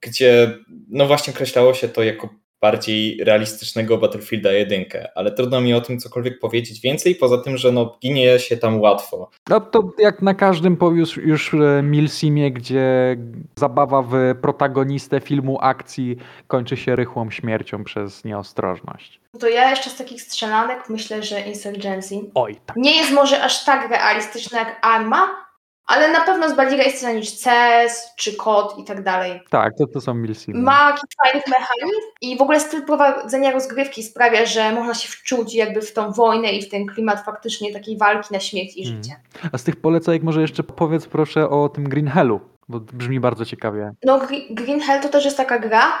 [0.00, 4.84] gdzie no właśnie określało się to jako bardziej realistycznego Battlefielda 1,
[5.14, 8.80] ale trudno mi o tym cokolwiek powiedzieć więcej, poza tym, że no, ginie się tam
[8.80, 9.30] łatwo.
[9.48, 13.16] No to jak na każdym już, już e, Milsimie, gdzie
[13.56, 19.20] zabawa w protagonistę filmu akcji kończy się rychłą śmiercią przez nieostrożność.
[19.40, 22.76] To ja jeszcze z takich strzelanek myślę, że Insurgency Oj, tak.
[22.76, 25.41] nie jest może aż tak realistyczna jak Arma,
[25.86, 29.40] ale na pewno jest bardziej realistyczna niż CS czy kod i tak dalej.
[29.50, 30.52] Tak, to, to są milsy.
[30.54, 35.54] Ma kilka fajnych mechanizm i w ogóle styl prowadzenia rozgrywki sprawia, że można się wczuć
[35.54, 39.02] jakby w tą wojnę i w ten klimat faktycznie takiej walki na śmierć i hmm.
[39.02, 39.16] życie.
[39.52, 43.44] A z tych polecajek może jeszcze powiedz proszę o tym Green Hellu, bo brzmi bardzo
[43.44, 43.92] ciekawie.
[44.04, 44.20] No
[44.50, 45.92] Green Hell to też jest taka gra,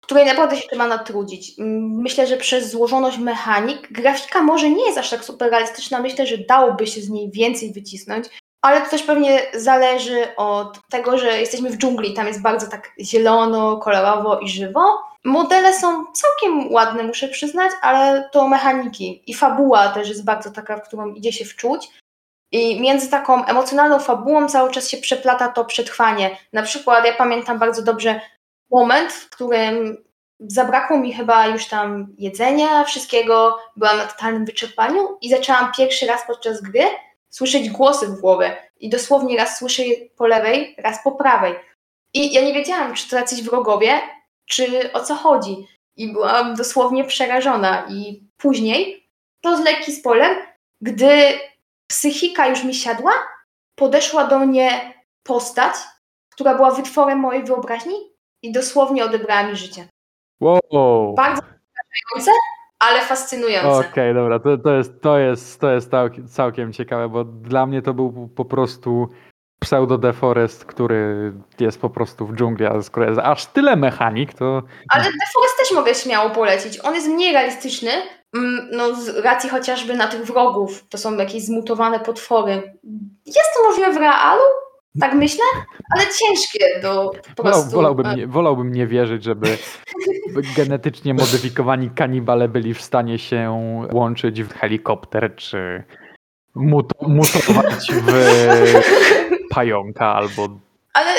[0.00, 1.54] której naprawdę się trzeba natrudzić.
[1.78, 6.02] Myślę, że przez złożoność mechanik grafika może nie jest aż tak super realistyczna.
[6.02, 8.28] Myślę, że dałoby się z niej więcej wycisnąć,
[8.62, 12.92] ale to też pewnie zależy od tego, że jesteśmy w dżungli, tam jest bardzo tak
[13.00, 14.98] zielono, kolorowo i żywo.
[15.24, 20.76] Modele są całkiem ładne, muszę przyznać, ale to mechaniki i fabuła też jest bardzo taka,
[20.76, 21.88] w którą idzie się wczuć.
[22.52, 26.36] I między taką emocjonalną fabułą cały czas się przeplata to przetrwanie.
[26.52, 28.20] Na przykład ja pamiętam bardzo dobrze
[28.70, 30.04] moment, w którym
[30.40, 36.26] zabrakło mi chyba już tam jedzenia, wszystkiego, byłam na totalnym wyczerpaniu i zaczęłam pierwszy raz
[36.26, 36.82] podczas gry
[37.38, 41.54] słyszeć głosy w głowie i dosłownie raz słyszę je po lewej, raz po prawej.
[42.14, 44.00] I ja nie wiedziałam, czy to jacyś wrogowie,
[44.46, 45.66] czy o co chodzi.
[45.96, 47.86] I byłam dosłownie przerażona.
[47.90, 49.08] I później,
[49.40, 50.36] to z lekki spoiler,
[50.80, 51.38] gdy
[51.86, 53.12] psychika już mi siadła,
[53.74, 55.74] podeszła do mnie postać,
[56.30, 57.94] która była wytworem mojej wyobraźni
[58.42, 59.88] i dosłownie odebrała mi życie.
[60.40, 61.14] Wow.
[61.14, 62.30] Bardzo przerażające,
[62.78, 63.68] ale fascynujące.
[63.68, 65.90] Okej, okay, dobra, to, to, jest, to, jest, to jest
[66.28, 69.08] całkiem ciekawe, bo dla mnie to był po prostu
[69.60, 74.62] pseudo deforest, który jest po prostu w dżungli, a skoro jest aż tyle mechanik, to...
[74.94, 76.80] Ale deforest też mogę śmiało polecić.
[76.84, 77.90] On jest mniej realistyczny,
[78.34, 82.78] mm, no z racji chociażby na tych wrogów, to są jakieś zmutowane potwory.
[83.26, 84.42] Jest to możliwe w realu,
[85.00, 85.44] tak myślę,
[85.96, 87.70] ale ciężkie do po prostu...
[87.70, 89.58] Wolałbym nie, wolałbym nie wierzyć, żeby
[90.56, 93.60] genetycznie modyfikowani kanibale byli w stanie się
[93.92, 95.84] łączyć w helikopter, czy
[96.54, 98.12] mutować w
[99.54, 100.48] pająka albo...
[100.94, 101.10] Ale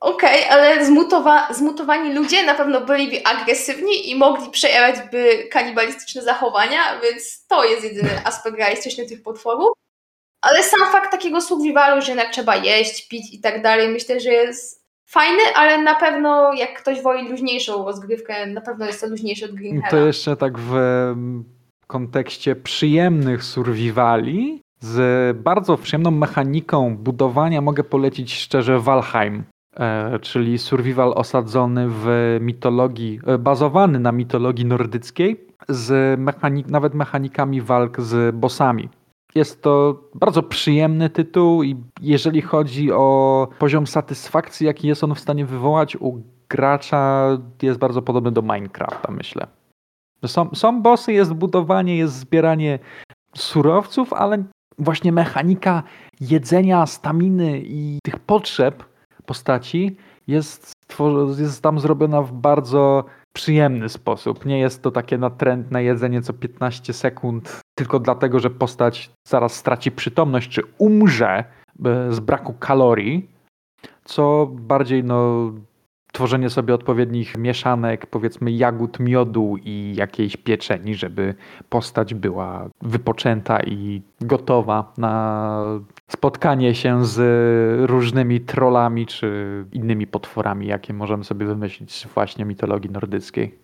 [0.00, 6.22] okej, okay, ale zmutowa zmutowani ludzie na pewno byliby agresywni i mogli przejawiać by kanibalistyczne
[6.22, 9.72] zachowania, więc to jest jedyny aspekt realistyczny tych potworów.
[10.42, 14.30] Ale sam fakt takiego survivalu, że jednak trzeba jeść, pić i tak dalej, myślę, że
[14.30, 19.46] jest fajny, ale na pewno jak ktoś woli luźniejszą rozgrywkę, na pewno jest to luźniejsze
[19.46, 20.74] od Green To jeszcze tak w
[21.86, 29.44] kontekście przyjemnych survivali, z bardzo przyjemną mechaniką budowania mogę polecić szczerze Valheim,
[29.76, 32.06] e, czyli survival osadzony w
[32.40, 38.88] mitologii, e, bazowany na mitologii nordyckiej, z mechanik, nawet mechanikami walk z bossami.
[39.34, 45.20] Jest to bardzo przyjemny tytuł i jeżeli chodzi o poziom satysfakcji, jaki jest on w
[45.20, 47.28] stanie wywołać u gracza,
[47.62, 49.46] jest bardzo podobny do Minecrafta, myślę.
[50.26, 52.78] Są, są bossy, jest budowanie, jest zbieranie
[53.34, 54.44] surowców, ale
[54.78, 55.82] właśnie mechanika
[56.20, 58.84] jedzenia, staminy i tych potrzeb
[59.26, 60.72] postaci jest,
[61.38, 64.46] jest tam zrobiona w bardzo przyjemny sposób.
[64.46, 69.92] Nie jest to takie natrętne jedzenie co 15 sekund, tylko dlatego, że postać zaraz straci
[69.92, 71.44] przytomność czy umrze
[71.84, 73.30] e, z braku kalorii,
[74.04, 75.52] co bardziej no,
[76.12, 81.34] tworzenie sobie odpowiednich mieszanek, powiedzmy jagód miodu i jakiejś pieczeni, żeby
[81.68, 85.64] postać była wypoczęta i gotowa na
[86.08, 87.20] spotkanie się z
[87.90, 93.61] różnymi trollami czy innymi potworami, jakie możemy sobie wymyślić właśnie mitologii nordyckiej.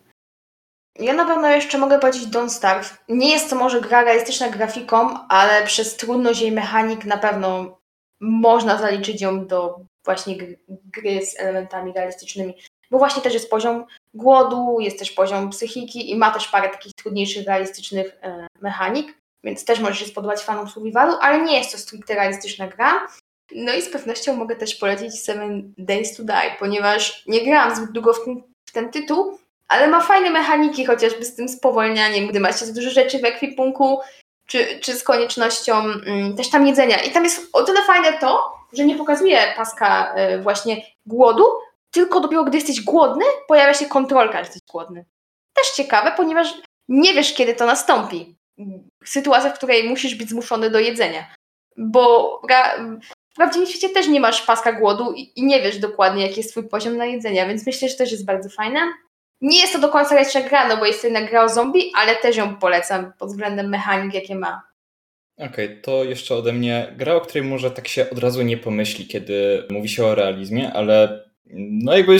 [0.99, 2.97] Ja na pewno jeszcze mogę powiedzieć Don't Starve.
[3.09, 7.79] Nie jest to może gra realistyczna grafiką, ale przez trudność jej mechanik na pewno
[8.19, 10.35] można zaliczyć ją do właśnie
[10.67, 12.53] gry z elementami realistycznymi.
[12.91, 16.93] Bo właśnie też jest poziom głodu, jest też poziom psychiki i ma też parę takich
[16.93, 21.77] trudniejszych, realistycznych e, mechanik, więc też może się spodobać fanom survivalu, ale nie jest to
[21.77, 23.07] stricte realistyczna gra.
[23.55, 27.91] No i z pewnością mogę też polecić Seven Days to Die, ponieważ nie grałam zbyt
[27.91, 29.39] długo w ten, w ten tytuł,
[29.69, 33.99] ale ma fajne mechaniki, chociażby z tym spowolnianiem, gdy macie za dużo rzeczy w ekwipunku,
[34.45, 37.03] czy, czy z koniecznością mm, też tam jedzenia.
[37.03, 41.43] I tam jest o tyle fajne to, że nie pokazuje paska y, właśnie głodu,
[41.91, 45.05] tylko dopiero gdy jesteś głodny, pojawia się kontrolka, że jesteś głodny.
[45.53, 46.53] Też ciekawe, ponieważ
[46.87, 48.35] nie wiesz, kiedy to nastąpi.
[49.05, 51.35] Sytuacja, w której musisz być zmuszony do jedzenia.
[51.77, 52.41] Bo
[53.31, 56.51] w prawdziwym świecie też nie masz paska głodu i, i nie wiesz dokładnie, jaki jest
[56.51, 58.79] twój poziom na jedzenia, więc myślę, że też jest bardzo fajne.
[59.41, 61.91] Nie jest to do końca jeszcze gra, no bo jest to jednak gra o zombie,
[61.95, 64.61] ale też ją polecam pod względem mechanik, jakie ma.
[65.37, 68.57] Okej, okay, to jeszcze ode mnie gra, o której może tak się od razu nie
[68.57, 71.23] pomyśli, kiedy mówi się o realizmie, ale
[71.55, 72.17] no jakby,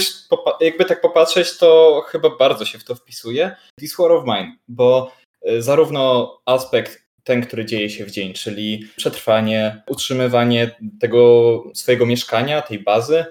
[0.60, 3.56] jakby tak popatrzeć, to chyba bardzo się w to wpisuje.
[3.78, 5.12] This War of Mine, bo
[5.50, 12.62] y, zarówno aspekt ten, który dzieje się w dzień, czyli przetrwanie, utrzymywanie tego swojego mieszkania,
[12.62, 13.24] tej bazy,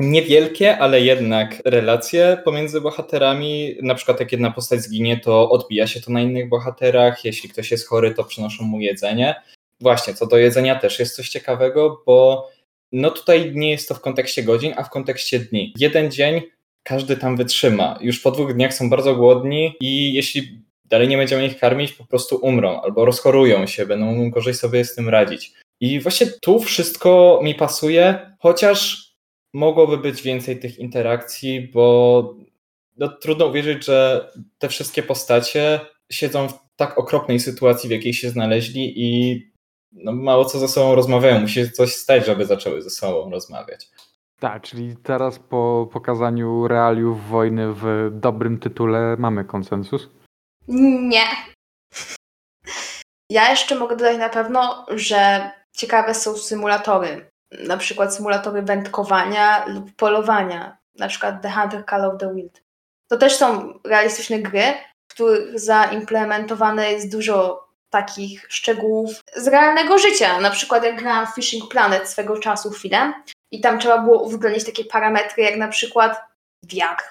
[0.00, 3.76] niewielkie, ale jednak relacje pomiędzy bohaterami.
[3.82, 7.24] Na przykład jak jedna postać zginie, to odbija się to na innych bohaterach.
[7.24, 9.34] Jeśli ktoś jest chory, to przynoszą mu jedzenie.
[9.80, 12.48] Właśnie, co do jedzenia też jest coś ciekawego, bo
[12.92, 15.74] no tutaj nie jest to w kontekście godzin, a w kontekście dni.
[15.78, 16.42] Jeden dzień
[16.82, 17.98] każdy tam wytrzyma.
[18.00, 22.04] Już po dwóch dniach są bardzo głodni i jeśli dalej nie będziemy ich karmić, po
[22.04, 25.52] prostu umrą albo rozchorują się, będą gorzej sobie z tym radzić.
[25.80, 29.09] I właśnie tu wszystko mi pasuje, chociaż
[29.52, 32.34] mogłoby być więcej tych interakcji, bo
[32.96, 34.28] no, trudno uwierzyć, że
[34.58, 35.80] te wszystkie postacie
[36.10, 39.40] siedzą w tak okropnej sytuacji, w jakiej się znaleźli i
[39.92, 41.40] no, mało co ze sobą rozmawiają.
[41.40, 43.88] Musi coś stać, żeby zaczęły ze sobą rozmawiać.
[44.40, 50.10] Tak, czyli teraz po pokazaniu realiów wojny w dobrym tytule mamy konsensus?
[50.68, 51.24] Nie.
[53.30, 59.96] Ja jeszcze mogę dodać na pewno, że ciekawe są symulatory na przykład symulatory wędkowania lub
[59.96, 62.62] polowania, na przykład The Hunter Call of the Wild.
[63.10, 64.74] To też są realistyczne gry,
[65.10, 70.40] w których zaimplementowane jest dużo takich szczegółów z realnego życia.
[70.40, 73.12] Na przykład jak grałam Fishing Planet swego czasu chwilę
[73.52, 76.20] i tam trzeba było uwzględnić takie parametry jak na przykład
[76.64, 77.04] wiatr,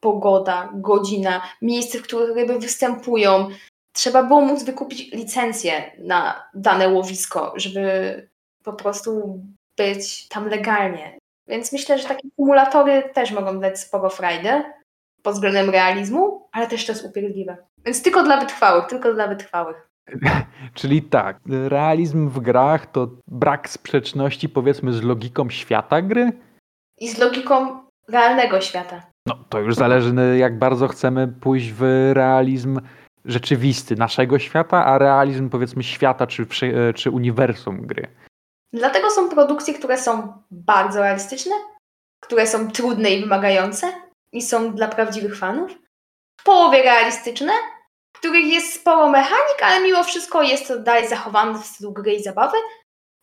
[0.00, 3.48] pogoda, godzina, miejsce, w których ryby występują.
[3.92, 8.28] Trzeba było móc wykupić licencję na dane łowisko, żeby
[8.64, 9.40] po prostu
[9.76, 11.18] być tam legalnie.
[11.48, 14.62] Więc myślę, że takie kumulatory też mogą dać sporo frajdy
[15.22, 17.56] pod względem realizmu, ale też to jest upierdliwe.
[17.84, 19.88] Więc tylko dla wytrwałych, tylko dla wytrwałych.
[20.74, 26.32] Czyli tak, realizm w grach to brak sprzeczności powiedzmy z logiką świata gry?
[26.98, 29.02] I z logiką realnego świata.
[29.26, 32.80] No to już zależy jak bardzo chcemy pójść w realizm
[33.24, 36.46] rzeczywisty naszego świata, a realizm powiedzmy świata czy,
[36.94, 38.08] czy uniwersum gry.
[38.72, 41.54] Dlatego są produkcje, które są bardzo realistyczne,
[42.20, 43.92] które są trudne i wymagające
[44.32, 45.70] i są dla prawdziwych fanów.
[46.40, 47.52] W połowie realistyczne,
[48.16, 52.14] w których jest sporo mechanik, ale mimo wszystko jest to dalej zachowane w stylu gry
[52.14, 52.56] i zabawy.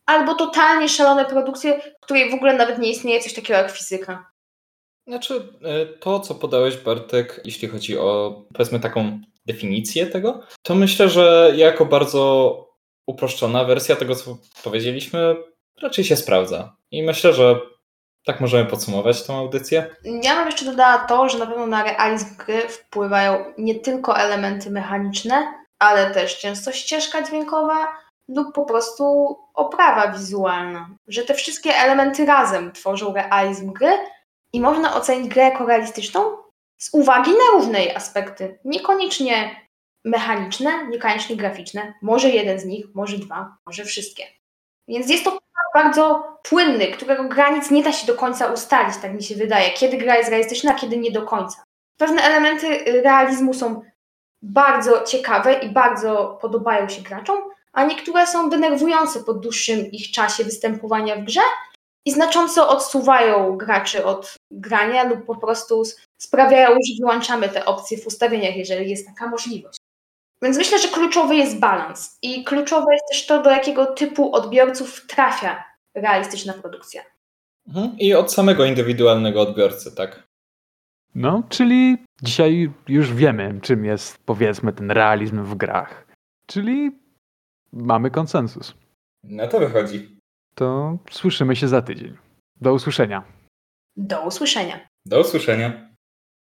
[0.06, 4.30] Albo totalnie szalone produkcje, w której w ogóle nawet nie istnieje coś takiego jak fizyka.
[5.06, 11.08] Znaczy, e, to co podałeś Bartek, jeśli chodzi o powiedzmy taką definicję tego, to myślę,
[11.08, 12.63] że jako bardzo
[13.06, 15.36] uproszczona wersja tego, co powiedzieliśmy,
[15.82, 16.76] raczej się sprawdza.
[16.90, 17.60] I myślę, że
[18.24, 19.96] tak możemy podsumować tą audycję.
[20.22, 24.70] Ja bym jeszcze dodała to, że na pewno na realizm gry wpływają nie tylko elementy
[24.70, 27.88] mechaniczne, ale też często ścieżka dźwiękowa
[28.28, 30.88] lub po prostu oprawa wizualna.
[31.06, 33.92] Że te wszystkie elementy razem tworzą realizm gry
[34.52, 36.36] i można ocenić grę jako realistyczną
[36.78, 38.58] z uwagi na różne aspekty.
[38.64, 39.63] Niekoniecznie
[40.04, 41.94] mechaniczne, niekoniecznie graficzne.
[42.02, 44.24] Może jeden z nich, może dwa, może wszystkie.
[44.88, 45.38] Więc jest to
[45.74, 49.70] bardzo płynny, którego granic nie da się do końca ustalić, tak mi się wydaje.
[49.70, 51.64] Kiedy gra jest realistyczna, a kiedy nie do końca.
[51.96, 53.82] Pewne elementy realizmu są
[54.42, 57.38] bardzo ciekawe i bardzo podobają się graczom,
[57.72, 61.40] a niektóre są denerwujące po dłuższym ich czasie występowania w grze
[62.04, 65.82] i znacząco odsuwają graczy od grania lub po prostu
[66.18, 69.83] sprawiają, że wyłączamy te opcje w ustawieniach, jeżeli jest taka możliwość.
[70.44, 75.06] Więc myślę, że kluczowy jest balans i kluczowe jest też to, do jakiego typu odbiorców
[75.06, 75.64] trafia
[75.94, 77.02] realistyczna produkcja.
[77.68, 77.98] Mhm.
[77.98, 80.28] I od samego indywidualnego odbiorcy, tak?
[81.14, 86.06] No, czyli dzisiaj już wiemy, czym jest powiedzmy ten realizm w grach.
[86.46, 86.90] Czyli
[87.72, 88.74] mamy konsensus.
[89.22, 90.18] Na to wychodzi.
[90.54, 92.16] To słyszymy się za tydzień.
[92.60, 93.24] Do usłyszenia.
[93.96, 94.88] Do usłyszenia.
[95.06, 95.93] Do usłyszenia.